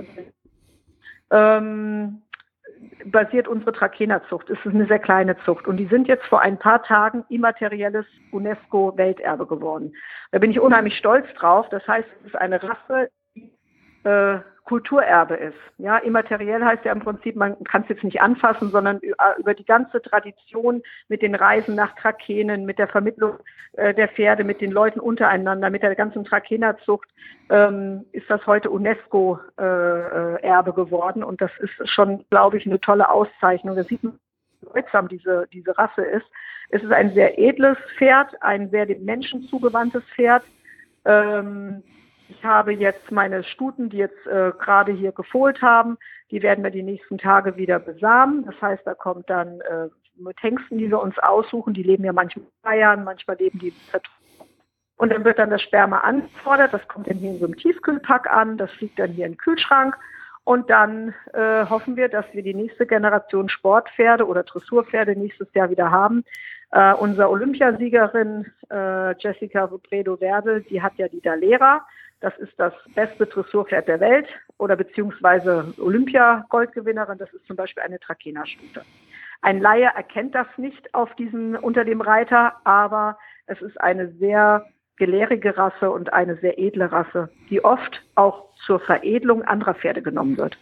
[1.30, 2.22] ähm,
[3.04, 4.48] basiert unsere Trakenerzucht.
[4.50, 8.06] Es ist eine sehr kleine Zucht und die sind jetzt vor ein paar Tagen immaterielles
[8.32, 9.94] UNESCO-Welterbe geworden.
[10.32, 11.66] Da bin ich unheimlich stolz drauf.
[11.70, 13.52] Das heißt, es ist eine Rasse, die
[14.04, 15.58] äh, Kulturerbe ist.
[15.76, 19.52] Ja, immateriell heißt ja im Prinzip, man kann es jetzt nicht anfassen, sondern äh, über
[19.52, 23.34] die ganze Tradition mit den Reisen nach Trakehnen, mit der Vermittlung
[23.74, 27.08] äh, der Pferde, mit den Leuten untereinander, mit der ganzen Trakenerzucht
[27.50, 31.22] ähm, ist das heute UNESCO-Erbe äh, äh geworden.
[31.22, 33.76] Und das ist schon, glaube ich, eine tolle Auszeichnung.
[33.76, 36.26] Da sieht man, wie bedeutsam diese, diese Rasse ist.
[36.70, 40.42] Es ist ein sehr edles Pferd, ein sehr dem Menschen zugewandtes Pferd.
[41.04, 41.82] Ähm,
[42.28, 45.98] ich habe jetzt meine Stuten, die jetzt äh, gerade hier gefohlt haben,
[46.30, 48.44] die werden wir die nächsten Tage wieder besamen.
[48.46, 49.88] Das heißt, da kommt dann äh,
[50.40, 53.72] Hengsten, die wir uns aussuchen, die leben ja manchmal in Bayern, manchmal leben die
[54.96, 58.30] und dann wird dann das Sperma angefordert, das kommt dann hier in so einem Tiefkühlpack
[58.30, 59.96] an, das fliegt dann hier in den Kühlschrank
[60.44, 65.70] und dann äh, hoffen wir, dass wir die nächste Generation Sportpferde oder Dressurpferde nächstes Jahr
[65.70, 66.24] wieder haben.
[66.70, 71.86] Äh, unsere Olympiasiegerin äh, Jessica Bredo Werde, die hat ja die Dalera.
[72.24, 77.18] Das ist das beste Dressurpferd der Welt oder beziehungsweise Olympia-Goldgewinnerin.
[77.18, 78.80] Das ist zum Beispiel eine Trakehner-Stute.
[79.42, 84.64] Ein Laie erkennt das nicht auf diesen, unter dem Reiter, aber es ist eine sehr
[84.96, 90.38] gelehrige Rasse und eine sehr edle Rasse, die oft auch zur Veredelung anderer Pferde genommen
[90.38, 90.56] wird.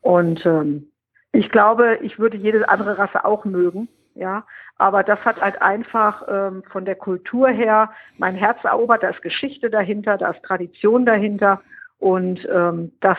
[0.00, 0.90] Und ähm,
[1.32, 4.44] ich glaube, ich würde jede andere Rasse auch mögen, ja.
[4.78, 9.02] Aber das hat halt einfach ähm, von der Kultur her mein Herz erobert.
[9.02, 11.60] Da ist Geschichte dahinter, da ist Tradition dahinter
[11.98, 13.18] und ähm, das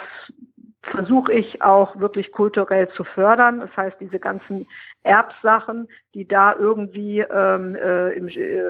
[0.89, 3.59] versuche ich auch wirklich kulturell zu fördern.
[3.59, 4.67] Das heißt, diese ganzen
[5.03, 8.61] Erbsachen, die da irgendwie ähm, äh, im, äh,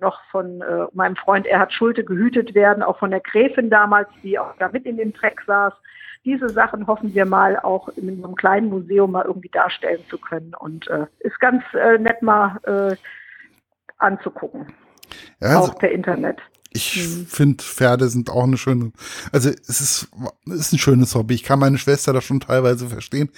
[0.00, 4.38] noch von äh, meinem Freund Erhard Schulte gehütet werden, auch von der Gräfin damals, die
[4.38, 5.72] auch da mit in dem Dreck saß,
[6.26, 10.54] diese Sachen hoffen wir mal auch in einem kleinen Museum mal irgendwie darstellen zu können.
[10.58, 12.96] Und äh, ist ganz äh, nett mal äh,
[13.98, 14.66] anzugucken.
[15.40, 16.40] Ja, also, auch per Internet.
[16.76, 17.26] Ich mhm.
[17.26, 18.92] finde, Pferde sind auch eine schöne,
[19.32, 20.08] also es ist,
[20.46, 21.34] ist ein schönes Hobby.
[21.34, 23.30] Ich kann meine Schwester da schon teilweise verstehen,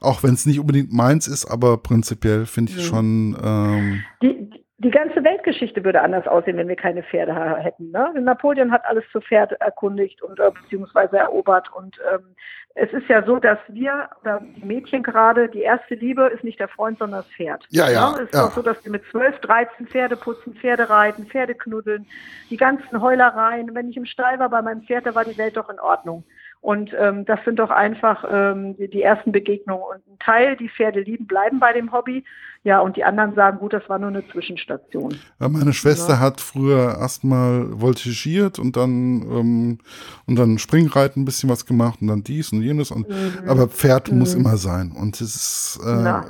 [0.00, 2.82] auch wenn es nicht unbedingt meins ist, aber prinzipiell finde ich mhm.
[2.82, 3.36] schon.
[3.42, 7.92] Ähm, die, die ganze Weltgeschichte würde anders aussehen, wenn wir keine Pferde hätten.
[7.92, 8.12] Ne?
[8.20, 11.72] Napoleon hat alles zu Pferd erkundigt und äh, beziehungsweise erobert.
[11.72, 12.34] Und ähm,
[12.74, 16.58] es ist ja so, dass wir, oder die Mädchen gerade, die erste Liebe ist nicht
[16.58, 17.64] der Freund, sondern das Pferd.
[17.70, 18.10] Ja, ja.
[18.10, 18.16] Ne?
[18.16, 18.46] Es ist ja.
[18.46, 22.06] auch so, dass wir mit 12, 13 Pferde putzen, Pferde reiten, Pferde knuddeln,
[22.50, 23.74] die ganzen Heulereien.
[23.74, 26.24] Wenn ich im Stall war bei meinem Pferd, da war die Welt doch in Ordnung.
[26.60, 29.82] Und ähm, das sind doch einfach ähm, die, die, ersten Begegnungen.
[29.82, 32.24] Und ein Teil, die Pferde lieben, bleiben bei dem Hobby.
[32.64, 35.16] Ja, und die anderen sagen, gut, das war nur eine Zwischenstation.
[35.40, 36.20] Ja, meine Schwester ja.
[36.20, 39.78] hat früher erstmal voltigiert und dann ähm,
[40.26, 42.92] und dann Springreiten ein bisschen was gemacht und dann dies und jenes.
[42.92, 43.48] Und, mhm.
[43.48, 44.20] Aber Pferd mhm.
[44.20, 44.92] muss immer sein.
[44.92, 46.20] Und es ist äh,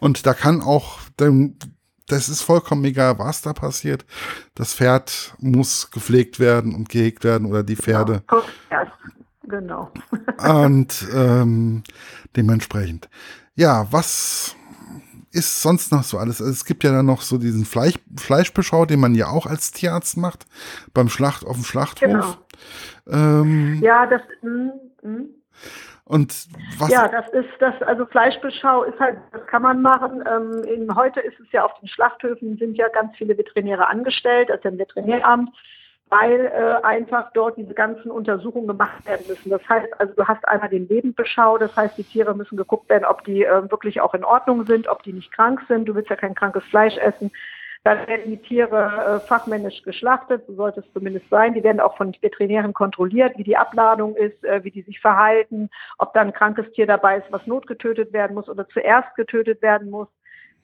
[0.00, 0.98] und da kann auch
[2.08, 4.04] das ist vollkommen egal, was da passiert.
[4.56, 8.22] Das Pferd muss gepflegt werden und gehegt werden oder die Pferde.
[8.70, 8.86] Ja.
[9.48, 9.90] Genau.
[10.38, 11.82] Und ähm,
[12.36, 13.08] dementsprechend.
[13.54, 14.54] Ja, was
[15.32, 16.40] ist sonst noch so alles?
[16.40, 19.72] Also es gibt ja dann noch so diesen Fleisch, Fleischbeschau, den man ja auch als
[19.72, 20.46] Tierarzt macht,
[20.94, 22.00] beim Schlacht auf dem Schlachthof.
[22.00, 22.34] Genau.
[23.08, 24.22] Ähm, ja, das.
[24.42, 25.28] Mm, mm.
[26.04, 26.46] Und
[26.78, 26.90] was?
[26.90, 30.24] Ja, das ist das, also Fleischbeschau ist halt, das kann man machen.
[30.26, 34.48] Ähm, in, heute ist es ja auf den Schlachthöfen sind ja ganz viele Veterinäre angestellt,
[34.48, 35.50] ja ein Veterinäramt
[36.10, 39.50] weil äh, einfach dort diese ganzen Untersuchungen gemacht werden müssen.
[39.50, 43.04] Das heißt, also du hast einmal den Lebendbeschau, das heißt, die Tiere müssen geguckt werden,
[43.04, 45.86] ob die äh, wirklich auch in Ordnung sind, ob die nicht krank sind.
[45.86, 47.30] Du willst ja kein krankes Fleisch essen.
[47.84, 51.54] Dann werden die Tiere äh, fachmännisch geschlachtet, so sollte es zumindest sein.
[51.54, 55.70] Die werden auch von Veterinären kontrolliert, wie die Abladung ist, äh, wie die sich verhalten,
[55.98, 59.90] ob da ein krankes Tier dabei ist, was notgetötet werden muss oder zuerst getötet werden
[59.90, 60.08] muss.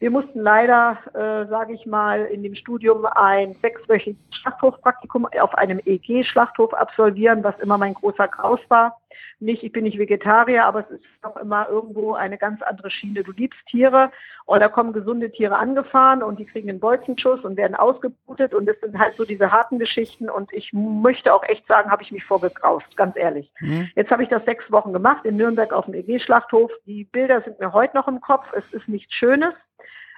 [0.05, 5.81] Wir mussten leider, äh, sage ich mal, in dem Studium ein sechswöchiges Schlachthofpraktikum auf einem
[5.83, 9.01] EG-Schlachthof absolvieren, was immer mein großer Graus war.
[9.41, 13.23] Nicht, ich bin nicht Vegetarier, aber es ist doch immer irgendwo eine ganz andere Schiene.
[13.23, 14.11] Du liebst Tiere
[14.45, 18.67] und da kommen gesunde Tiere angefahren und die kriegen einen Bolzenschuss und werden ausgeblutet und
[18.67, 22.13] das sind halt so diese harten Geschichten und ich möchte auch echt sagen, habe ich
[22.13, 23.51] mich vorgegraust, ganz ehrlich.
[23.61, 23.89] Mhm.
[23.97, 26.71] Jetzt habe ich das sechs Wochen gemacht in Nürnberg auf dem EG-Schlachthof.
[26.85, 28.45] Die Bilder sind mir heute noch im Kopf.
[28.53, 29.55] Es ist nichts Schönes.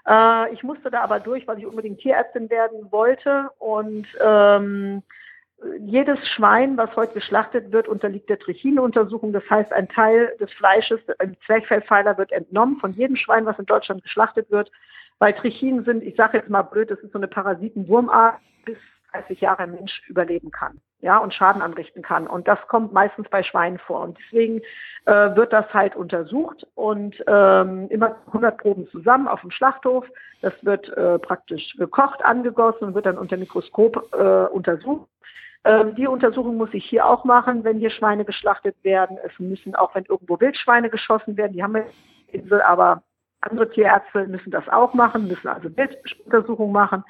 [0.06, 3.50] Äh, ich musste da aber durch, weil ich unbedingt Tierärztin werden wollte.
[3.58, 5.02] Und ähm,
[5.80, 9.32] jedes Schwein, was heute geschlachtet wird, unterliegt der Trichinuntersuchung.
[9.32, 13.66] Das heißt, ein Teil des Fleisches, ein Zwerchfellpfeiler wird entnommen von jedem Schwein, was in
[13.66, 14.70] Deutschland geschlachtet wird.
[15.18, 18.76] Weil Trichinen sind, ich sage jetzt mal blöd, das ist so eine Parasitenwurmart, bis
[19.12, 22.26] 30 Jahre ein Mensch überleben kann ja, und Schaden anrichten kann.
[22.26, 24.00] Und das kommt meistens bei Schweinen vor.
[24.00, 24.60] Und deswegen
[25.04, 30.06] äh, wird das halt untersucht und ähm, immer 100 Proben zusammen auf dem Schlachthof.
[30.42, 35.08] Das wird äh, praktisch gekocht, angegossen und wird dann unter Mikroskop äh, untersucht.
[35.64, 39.18] Ähm, die Untersuchung muss ich hier auch machen, wenn hier Schweine geschlachtet werden.
[39.24, 41.86] Es müssen auch, wenn irgendwo Wildschweine geschossen werden, die haben wir
[42.28, 43.02] Insel, aber
[43.40, 47.04] andere Tierärzte müssen das auch machen, müssen also Bilduntersuchungen machen.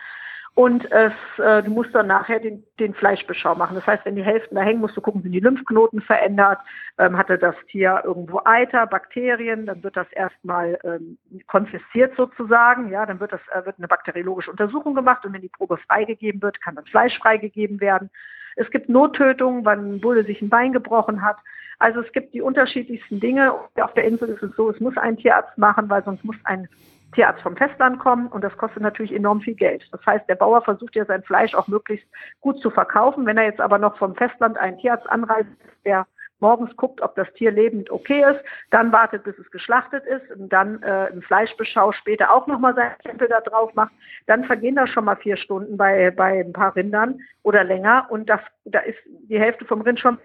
[0.56, 3.74] Und es, äh, du musst dann nachher den, den Fleischbeschau machen.
[3.74, 6.58] Das heißt, wenn die Hälften da hängen, musst du gucken, sind die Lymphknoten verändert,
[6.96, 13.04] ähm, hatte das Tier irgendwo Eiter, Bakterien, dann wird das erstmal ähm, konfisziert sozusagen, ja,
[13.04, 16.58] dann wird das äh, wird eine bakteriologische Untersuchung gemacht und wenn die Probe freigegeben wird,
[16.62, 18.08] kann das Fleisch freigegeben werden.
[18.56, 21.36] Es gibt Nottötungen, wann ein Bulle sich ein Bein gebrochen hat.
[21.78, 23.52] Also es gibt die unterschiedlichsten Dinge.
[23.78, 26.66] Auf der Insel ist es so, es muss ein Tierarzt machen, weil sonst muss ein
[27.14, 29.86] Tierarzt vom Festland kommen und das kostet natürlich enorm viel Geld.
[29.92, 32.06] Das heißt, der Bauer versucht ja sein Fleisch auch möglichst
[32.40, 33.26] gut zu verkaufen.
[33.26, 35.48] Wenn er jetzt aber noch vom Festland einen Tierarzt anreist,
[35.84, 36.06] der
[36.40, 38.40] morgens guckt, ob das Tier lebend okay ist,
[38.70, 42.92] dann wartet, bis es geschlachtet ist und dann äh, im Fleischbeschau später auch nochmal sein
[43.02, 43.92] Tempel da drauf macht,
[44.26, 48.28] dann vergehen da schon mal vier Stunden bei, bei ein paar Rindern oder länger und
[48.28, 50.18] das, da ist die Hälfte vom Rind schon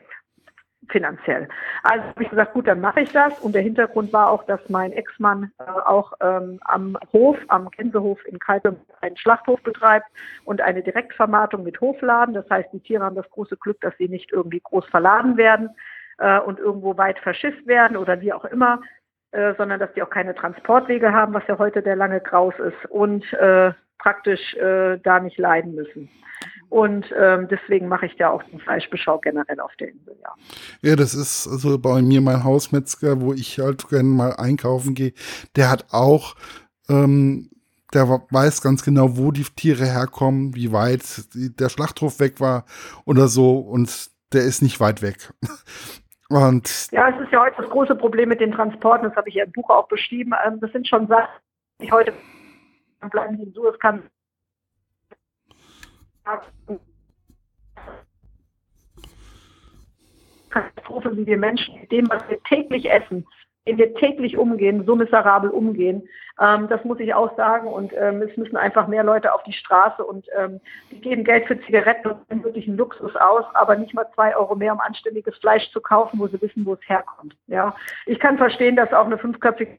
[0.89, 1.47] finanziell.
[1.84, 3.39] Also habe ich gesagt, gut, dann mache ich das.
[3.39, 8.19] Und der Hintergrund war auch, dass mein Ex-Mann äh, auch ähm, am Hof, am Gänsehof
[8.25, 10.07] in Kalpe einen Schlachthof betreibt
[10.45, 12.34] und eine Direktvermarktung mit Hofladen.
[12.34, 15.69] Das heißt, die Tiere haben das große Glück, dass sie nicht irgendwie groß verladen werden
[16.17, 18.82] äh, und irgendwo weit verschifft werden oder wie auch immer,
[19.32, 22.89] äh, sondern dass die auch keine Transportwege haben, was ja heute der lange Graus ist
[22.89, 23.71] und äh,
[24.02, 26.10] praktisch äh, da nicht leiden müssen.
[26.70, 30.34] Und ähm, deswegen mache ich da auch den Fleischbeschau generell auf der Insel, ja.
[30.82, 35.12] Ja, das ist also bei mir mein Hausmetzger, wo ich halt gerne mal einkaufen gehe.
[35.58, 36.36] Der hat auch,
[36.89, 37.49] ähm,
[37.93, 42.64] der weiß ganz genau, wo die Tiere herkommen, wie weit der Schlachthof weg war
[43.06, 43.60] oder so.
[43.60, 45.34] Und der ist nicht weit weg.
[46.30, 49.36] Und ja, es ist ja heute das große Problem mit den Transporten, das habe ich
[49.36, 50.32] ja im Buch auch beschrieben.
[50.47, 51.28] Ähm, das sind schon Sachen,
[51.82, 52.14] die heute
[53.10, 54.04] bleiben sie in Suezkanal
[60.49, 63.26] Katastrophe, wie wir Menschen mit dem, was wir täglich essen,
[63.66, 66.08] in wir täglich umgehen, so miserabel umgehen.
[66.39, 67.68] Ähm, das muss ich auch sagen.
[67.68, 71.45] Und ähm, es müssen einfach mehr Leute auf die Straße und ähm, die geben Geld
[71.47, 75.38] für Zigaretten und wirklich einen Luxus aus, aber nicht mal zwei Euro mehr, um anständiges
[75.38, 77.36] Fleisch zu kaufen, wo sie wissen, wo es herkommt.
[77.47, 77.76] Ja,
[78.06, 79.78] ich kann verstehen, dass auch eine fünfköpfige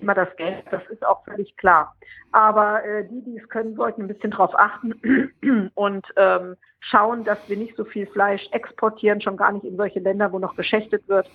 [0.00, 1.94] immer das Geld, das ist auch völlig klar.
[2.32, 5.30] Aber äh, die, die es können, sollten ein bisschen drauf achten
[5.74, 10.00] und ähm, schauen, dass wir nicht so viel Fleisch exportieren, schon gar nicht in solche
[10.00, 11.28] Länder, wo noch geschächtet wird,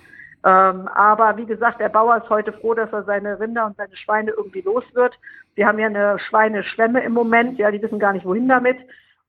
[0.45, 3.95] ähm, aber wie gesagt, der Bauer ist heute froh, dass er seine Rinder und seine
[3.97, 5.17] Schweine irgendwie los wird.
[5.55, 8.77] Wir haben ja eine Schweineschwemme im Moment, ja, die wissen gar nicht, wohin damit.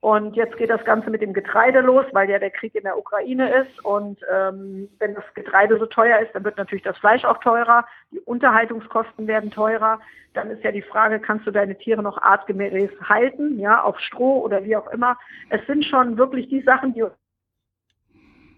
[0.01, 2.99] Und jetzt geht das Ganze mit dem Getreide los, weil ja der Krieg in der
[2.99, 3.84] Ukraine ist.
[3.84, 7.84] Und ähm, wenn das Getreide so teuer ist, dann wird natürlich das Fleisch auch teurer.
[8.12, 10.01] Die Unterhaltungskosten werden teurer.
[10.34, 14.40] Dann ist ja die Frage, kannst du deine Tiere noch artgemäß halten, ja, auf Stroh
[14.40, 15.18] oder wie auch immer.
[15.49, 17.05] Es sind schon wirklich die Sachen, die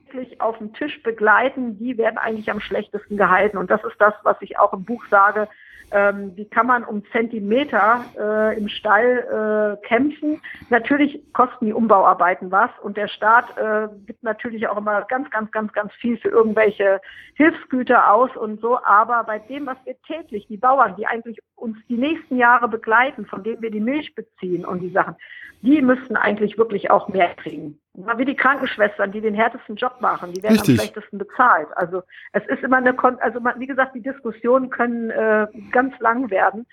[0.09, 3.59] wirklich auf dem Tisch begleiten, die werden eigentlich am schlechtesten gehalten.
[3.59, 5.49] Und das ist das, was ich auch im Buch sage.
[5.91, 10.43] Ähm, wie kann man um Zentimeter äh, im Stall äh, kämpfen?
[10.69, 15.51] Natürlich kosten die Umbauarbeiten was und der Staat äh, gibt natürlich auch immer ganz, ganz,
[15.51, 17.01] ganz, ganz viel für irgendwelche
[17.35, 18.79] Hilfsgüter aus und so.
[18.85, 23.25] Aber bei dem, was wir täglich, die Bauern, die eigentlich uns die nächsten Jahre begleiten,
[23.25, 25.17] von denen wir die Milch beziehen und die Sachen,
[25.63, 27.81] die müssten eigentlich wirklich auch mehr kriegen.
[28.17, 30.79] Wie die Krankenschwestern, die den härtesten Job machen, die werden Richtig.
[30.79, 31.67] am schlechtesten bezahlt.
[31.75, 36.31] Also es ist immer eine, Kon also wie gesagt, die Diskussionen können äh, ganz lang
[36.31, 36.67] werden,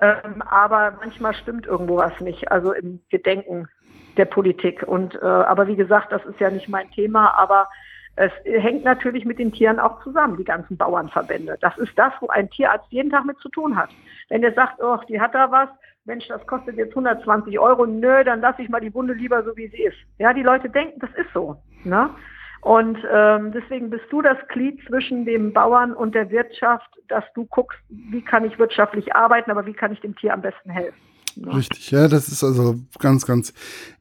[0.00, 3.68] ähm, aber manchmal stimmt irgendwo was nicht, also im Gedenken
[4.16, 4.82] der Politik.
[4.82, 7.68] Und äh, aber wie gesagt, das ist ja nicht mein Thema, aber
[8.16, 11.56] es hängt natürlich mit den Tieren auch zusammen, die ganzen Bauernverbände.
[11.60, 13.90] Das ist das, wo ein Tierarzt jeden Tag mit zu tun hat.
[14.28, 15.68] Wenn er sagt, oh, die hat da was,
[16.04, 19.56] Mensch, das kostet jetzt 120 Euro, nö, dann lasse ich mal die Wunde lieber so,
[19.56, 19.96] wie sie ist.
[20.18, 21.56] Ja, die Leute denken, das ist so.
[21.84, 22.10] Ne?
[22.60, 27.44] Und ähm, deswegen bist du das Glied zwischen dem Bauern und der Wirtschaft, dass du
[27.46, 30.98] guckst, wie kann ich wirtschaftlich arbeiten, aber wie kann ich dem Tier am besten helfen.
[31.36, 31.56] Ne?
[31.56, 33.52] Richtig, ja, das ist also ganz, ganz.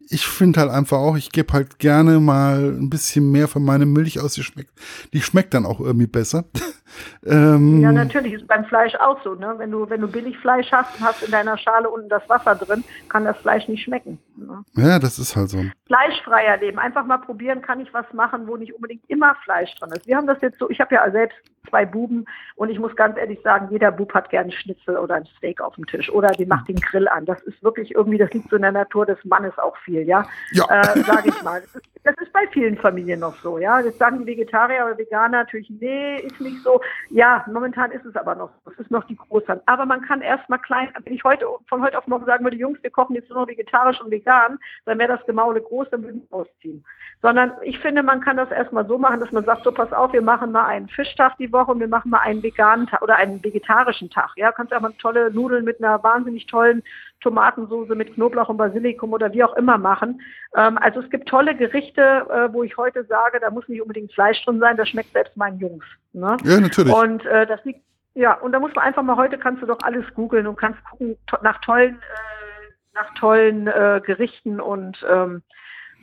[0.10, 3.86] Ich finde halt einfach auch, ich gebe halt gerne mal ein bisschen mehr von meiner
[3.86, 4.72] Milch aus, die schmeckt,
[5.14, 6.46] die schmeckt dann auch irgendwie besser.
[7.26, 9.56] ähm, ja, natürlich ist beim Fleisch auch so, ne?
[9.58, 12.84] Wenn du, wenn du Billigfleisch hast und hast in deiner Schale unten das Wasser drin,
[13.10, 14.20] kann das Fleisch nicht schmecken.
[14.36, 14.64] Ne?
[14.76, 15.64] Ja, das ist halt so.
[15.88, 16.80] Fleischfreier leben.
[16.80, 20.08] Einfach mal probieren, kann ich was machen, wo nicht unbedingt immer Fleisch drin ist.
[20.08, 21.38] Wir haben das jetzt so, ich habe ja selbst
[21.70, 22.26] zwei Buben
[22.56, 25.76] und ich muss ganz ehrlich sagen, jeder Bub hat gerne Schnitzel oder ein Steak auf
[25.76, 27.26] dem Tisch oder die macht den Grill an.
[27.26, 30.26] Das ist wirklich irgendwie, das liegt so in der Natur des Mannes auch viel, ja,
[30.52, 30.66] ja.
[30.70, 31.62] Äh, sage ich mal.
[32.04, 33.82] Das ist, bei vielen Familien noch so, ja.
[33.82, 36.82] Das sagen die Vegetarier oder Veganer natürlich, nee, ist nicht so.
[37.10, 39.62] Ja, momentan ist es aber noch, das ist noch die Großhand.
[39.68, 42.58] Aber man kann erst mal klein, wenn ich heute von heute auf morgen sagen würde,
[42.58, 46.04] Jungs, wir kochen jetzt nur noch vegetarisch und vegan, dann wäre das Gemaule groß, dann
[46.04, 46.84] würden wir ausziehen.
[47.22, 50.12] Sondern ich finde, man kann das erstmal so machen, dass man sagt, so pass auf,
[50.12, 53.16] wir machen mal einen Fischtag die Woche und wir machen mal einen veganen Tag oder
[53.16, 54.32] einen vegetarischen Tag.
[54.36, 56.84] Ja, kannst aber tolle Nudeln mit einer wahnsinnig tollen
[57.24, 60.22] Tomatensoße mit Knoblauch und Basilikum oder wie auch immer machen.
[60.56, 64.14] Ähm, also es gibt tolle Gerichte, äh, wo ich heute sage, da muss nicht unbedingt
[64.14, 65.86] Fleisch drin sein, das schmeckt selbst meinen Jungs.
[66.12, 66.38] Ne?
[66.44, 66.94] Ja, natürlich.
[66.94, 67.82] Und äh, das liegt,
[68.14, 70.84] ja, und da muss man einfach mal, heute kannst du doch alles googeln und kannst
[70.86, 75.42] gucken to nach tollen, äh, nach tollen äh, Gerichten und ähm,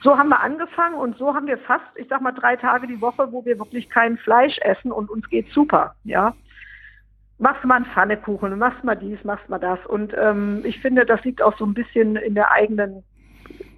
[0.03, 3.01] so haben wir angefangen und so haben wir fast, ich sag mal, drei Tage die
[3.01, 6.35] Woche, wo wir wirklich kein Fleisch essen und uns geht super, ja.
[7.41, 9.79] Machst mal einen Pfannekuchen, machst mal dies, machst mal das.
[9.87, 13.03] Und ähm, ich finde, das liegt auch so ein bisschen in der eigenen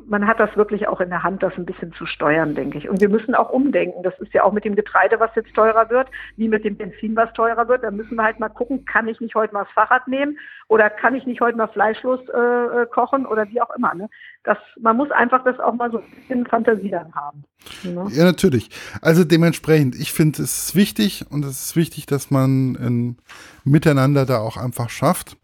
[0.07, 2.89] man hat das wirklich auch in der Hand, das ein bisschen zu steuern, denke ich.
[2.89, 4.03] Und wir müssen auch umdenken.
[4.03, 7.17] Das ist ja auch mit dem Getreide, was jetzt teurer wird, wie mit dem Benzin,
[7.17, 7.83] was teurer wird.
[7.83, 10.39] Da müssen wir halt mal gucken, kann ich nicht heute mal das Fahrrad nehmen
[10.69, 13.95] oder kann ich nicht heute mal fleischlos äh, äh kochen oder wie auch immer.
[13.95, 14.09] Ne?
[14.45, 17.45] Das, man muss einfach das auch mal so ein bisschen Fantasie dann haben.
[17.85, 18.07] Ne?
[18.11, 18.71] Ja, natürlich.
[19.01, 23.17] Also dementsprechend, ich finde es ist wichtig und es ist wichtig, dass man ein
[23.65, 25.37] Miteinander da auch einfach schafft.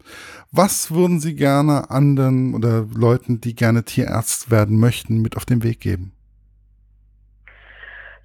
[0.51, 5.63] Was würden Sie gerne anderen oder Leuten, die gerne Tierarzt werden möchten, mit auf den
[5.63, 6.11] Weg geben?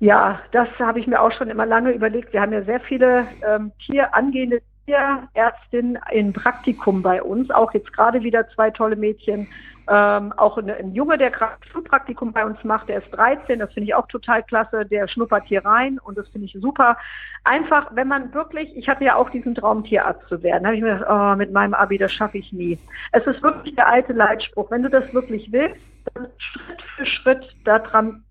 [0.00, 2.32] Ja, das habe ich mir auch schon immer lange überlegt.
[2.32, 7.92] Wir haben ja sehr viele ähm, Tier, angehende Tierärztinnen in Praktikum bei uns, auch jetzt
[7.92, 9.48] gerade wieder zwei tolle Mädchen,
[9.88, 13.72] ähm, auch ein, ein Junge, der gerade Schulpraktikum bei uns macht, der ist 13, das
[13.72, 16.96] finde ich auch total klasse, der schnuppert hier rein und das finde ich super.
[17.44, 20.82] Einfach, wenn man wirklich, ich hatte ja auch diesen Traum, Tierarzt zu werden, habe ich
[20.82, 22.78] mir gedacht, oh, mit meinem Abi, das schaffe ich nie.
[23.12, 25.80] Es ist wirklich der alte Leitspruch, wenn du das wirklich willst,
[26.14, 28.24] dann Schritt für Schritt daran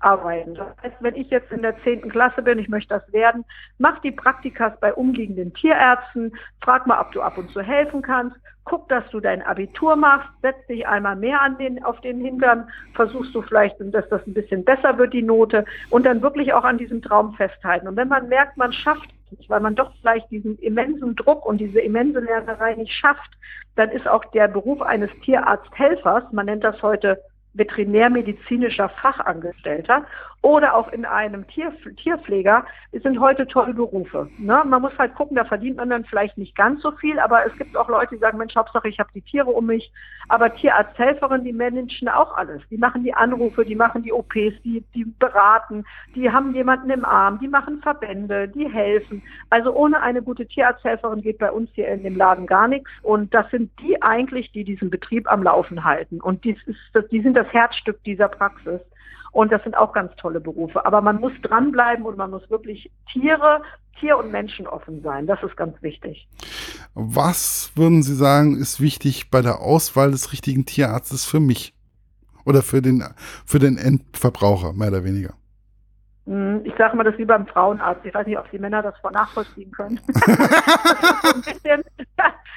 [0.00, 0.54] arbeiten.
[0.54, 3.44] Das heißt, wenn ich jetzt in der zehnten Klasse bin, ich möchte das werden,
[3.78, 6.32] mach die Praktikas bei umliegenden Tierärzten,
[6.62, 8.36] frag mal, ob du ab und zu helfen kannst,
[8.68, 12.68] guck, dass du dein Abitur machst, setz dich einmal mehr an den, auf den Hintern,
[12.94, 16.64] versuchst du vielleicht, dass das ein bisschen besser wird, die Note, und dann wirklich auch
[16.64, 17.88] an diesem Traum festhalten.
[17.88, 21.46] Und wenn man merkt, man schafft es nicht, weil man doch vielleicht diesen immensen Druck
[21.46, 23.30] und diese immense Lernerei nicht schafft,
[23.76, 27.22] dann ist auch der Beruf eines Tierarzthelfers, man nennt das heute
[27.54, 30.06] veterinärmedizinischer Fachangestellter
[30.42, 34.30] oder auch in einem Tier, Tierpfleger sind heute tolle Berufe.
[34.38, 34.62] Ne?
[34.64, 37.56] Man muss halt gucken, da verdient man dann vielleicht nicht ganz so viel, aber es
[37.58, 39.92] gibt auch Leute, die sagen, Mensch, Hauptsache ich habe die Tiere um mich.
[40.28, 42.62] Aber Tierarzthelferin, die managen auch alles.
[42.70, 45.84] Die machen die Anrufe, die machen die OPs, die, die beraten,
[46.14, 49.22] die haben jemanden im Arm, die machen Verbände, die helfen.
[49.50, 52.90] Also ohne eine gute Tierarzthelferin geht bei uns hier in dem Laden gar nichts.
[53.02, 56.20] Und das sind die eigentlich, die diesen Betrieb am Laufen halten.
[56.20, 58.80] Und die, ist, die sind das Herzstück dieser Praxis.
[59.32, 60.84] Und das sind auch ganz tolle Berufe.
[60.84, 63.62] Aber man muss dranbleiben und man muss wirklich Tiere,
[64.00, 65.26] Tier- und Menschen offen sein.
[65.26, 66.28] Das ist ganz wichtig.
[66.94, 71.74] Was würden Sie sagen, ist wichtig bei der Auswahl des richtigen Tierarztes für mich?
[72.44, 73.04] Oder für den,
[73.44, 75.34] für den Endverbraucher, mehr oder weniger?
[76.28, 78.04] Hm, ich sage mal, das ist wie beim Frauenarzt.
[78.04, 79.98] Ich weiß nicht, ob die Männer das nachvollziehen können.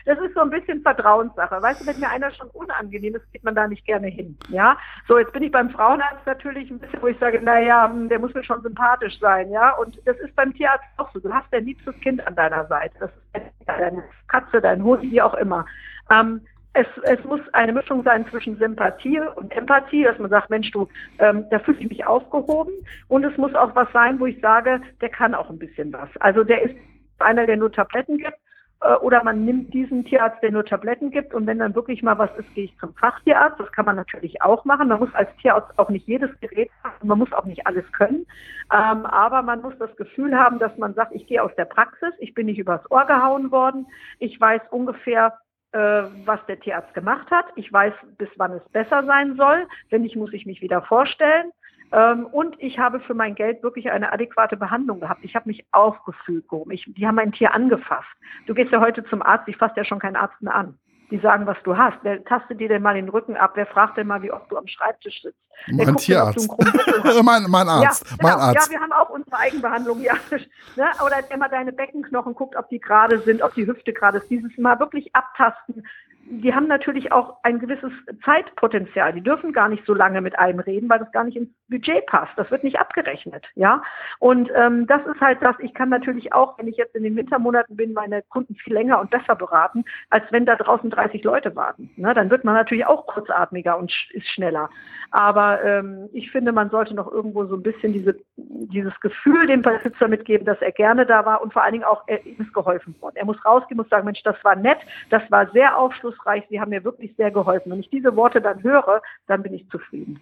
[0.05, 1.61] das, ist so ein bisschen Vertrauenssache.
[1.61, 4.37] Weißt du, wenn mir einer schon unangenehm ist, geht man da nicht gerne hin.
[4.49, 4.75] Ja,
[5.07, 8.19] so jetzt bin ich beim Frauenarzt natürlich ein bisschen, wo ich sage, naja, hm, der
[8.19, 9.49] muss mir schon sympathisch sein.
[9.51, 11.21] Ja, und das ist beim Tierarzt auch so.
[11.21, 12.93] Du hast dein liebstes Kind an deiner Seite.
[12.99, 13.11] Das
[13.41, 15.65] ist deine Katze, dein Hund, wie auch immer.
[16.09, 16.41] Ähm,
[16.73, 20.87] es, es muss eine Mischung sein zwischen Sympathie und Empathie, dass man sagt, Mensch, du,
[21.19, 22.73] ähm, da fühle ich mich aufgehoben.
[23.09, 26.09] Und es muss auch was sein, wo ich sage, der kann auch ein bisschen was.
[26.19, 26.75] Also der ist
[27.19, 28.37] einer, der nur Tabletten gibt,
[28.81, 31.33] äh, oder man nimmt diesen Tierarzt, der nur Tabletten gibt.
[31.33, 33.59] Und wenn dann wirklich mal was ist, gehe ich zum Fachtierarzt.
[33.59, 34.87] Das kann man natürlich auch machen.
[34.87, 37.07] Man muss als Tierarzt auch nicht jedes Gerät haben.
[37.07, 38.25] Man muss auch nicht alles können.
[38.73, 42.13] Ähm, aber man muss das Gefühl haben, dass man sagt, ich gehe aus der Praxis.
[42.19, 43.87] Ich bin nicht übers Ohr gehauen worden.
[44.19, 45.31] Ich weiß ungefähr, äh,
[45.77, 47.45] was der Tierarzt gemacht hat.
[47.55, 49.67] Ich weiß, bis wann es besser sein soll.
[49.89, 51.51] Wenn nicht, muss ich mich wieder vorstellen.
[51.91, 55.23] Ähm, und ich habe für mein Geld wirklich eine adäquate Behandlung gehabt.
[55.23, 58.07] Ich habe mich aufgefühlt, ich, die haben mein Tier angefasst.
[58.47, 60.77] Du gehst ja heute zum Arzt, ich fasse ja schon keinen Arzt mehr an
[61.11, 61.97] die sagen, was du hast.
[62.03, 63.51] Wer tastet dir denn mal den Rücken ab?
[63.55, 65.37] Wer fragt denn mal, wie oft du am Schreibtisch sitzt?
[65.67, 66.49] Wer mein Tierarzt.
[67.23, 68.05] mein, mein Arzt.
[68.09, 68.29] Ja, genau.
[68.29, 68.67] mein Arzt.
[68.67, 70.01] ja, wir haben auch unsere Eigenbehandlung.
[70.01, 70.13] Ja.
[70.77, 70.85] Ne?
[71.05, 74.29] Oder immer deine Beckenknochen guckt, ob die gerade sind, ob die Hüfte gerade ist.
[74.29, 75.85] Dieses Mal wirklich abtasten,
[76.31, 77.91] die haben natürlich auch ein gewisses
[78.23, 79.11] Zeitpotenzial.
[79.11, 82.05] Die dürfen gar nicht so lange mit einem reden, weil das gar nicht ins Budget
[82.05, 82.31] passt.
[82.37, 83.83] Das wird nicht abgerechnet, ja.
[84.19, 85.55] Und ähm, das ist halt das.
[85.59, 89.01] Ich kann natürlich auch, wenn ich jetzt in den Wintermonaten bin, meine Kunden viel länger
[89.01, 91.89] und besser beraten, als wenn da draußen 30 Leute warten.
[91.97, 92.13] Ne?
[92.13, 94.69] Dann wird man natürlich auch kurzatmiger und sch ist schneller.
[95.11, 99.61] Aber ähm, ich finde, man sollte noch irgendwo so ein bisschen diese, dieses Gefühl dem
[99.61, 102.53] Besitzer mitgeben, dass er gerne da war und vor allen Dingen auch, er, ihm ist
[102.53, 103.17] geholfen worden.
[103.17, 104.79] Er muss rausgehen, muss sagen, Mensch, das war nett,
[105.09, 107.71] das war sehr aufschlussreich, Sie haben mir wirklich sehr geholfen.
[107.71, 110.19] Wenn ich diese Worte dann höre, dann bin ich zufrieden.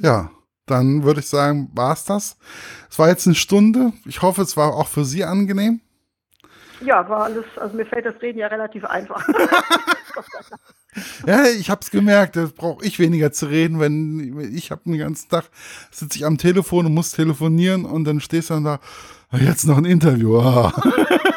[0.00, 0.30] Ja,
[0.66, 2.36] dann würde ich sagen, war es das.
[2.90, 3.92] Es war jetzt eine Stunde.
[4.04, 5.80] Ich hoffe, es war auch für Sie angenehm.
[6.80, 9.26] Ja, war alles, also mir fällt das Reden ja relativ einfach.
[11.26, 14.98] ja, ich habe es gemerkt, da brauche ich weniger zu reden, wenn ich habe den
[14.98, 15.44] ganzen Tag,
[15.90, 18.80] sitze ich am Telefon und muss telefonieren und dann stehst du dann da,
[19.32, 20.38] jetzt noch ein Interview.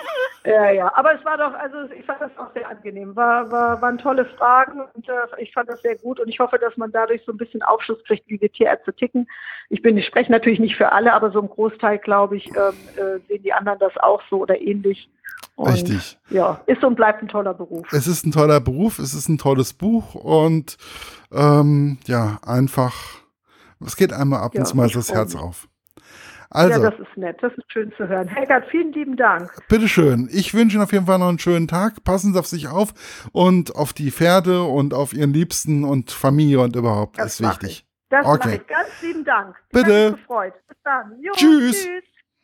[0.50, 3.16] Ja, ja, aber es war doch, also ich fand das auch sehr angenehm.
[3.16, 6.58] War, war, waren tolle Fragen und äh, ich fand das sehr gut und ich hoffe,
[6.58, 9.30] dass man dadurch so ein bisschen Aufschluss kriegt, wie wir Tierärzte ticken.
[9.70, 12.74] Ich bin, ich spreche natürlich nicht für alle, aber so im Großteil, glaube ich, ähm,
[12.96, 15.08] äh, sehen die anderen das auch so oder ähnlich.
[15.56, 16.18] Und, Richtig.
[16.32, 17.86] Ja, ist und bleibt ein toller Beruf.
[17.94, 20.78] Es ist ein toller Beruf, es ist ein tolles Buch und
[21.32, 22.96] ähm, ja, einfach,
[23.86, 25.68] es geht einmal ab ja, und zu mal das Herz auf.
[26.52, 28.28] Also, ja, das ist nett, das ist schön zu hören.
[28.28, 29.52] Helgert, vielen lieben Dank.
[29.68, 30.28] Bitteschön.
[30.32, 32.04] Ich wünsche Ihnen auf jeden Fall noch einen schönen Tag.
[32.04, 32.94] Passen Sie auf sich auf
[33.32, 37.20] und auf die Pferde und auf Ihren Liebsten und Familie und überhaupt.
[37.20, 37.70] Das ist wichtig.
[37.70, 37.86] Ich.
[38.10, 38.38] Das okay.
[38.38, 38.68] mache ich.
[38.68, 39.56] Ganz lieben Dank.
[39.72, 40.16] Bitte.
[40.16, 40.54] Ich gefreut.
[40.68, 41.20] Bis dann.
[41.22, 41.84] Jo, tschüss.
[41.84, 42.09] tschüss.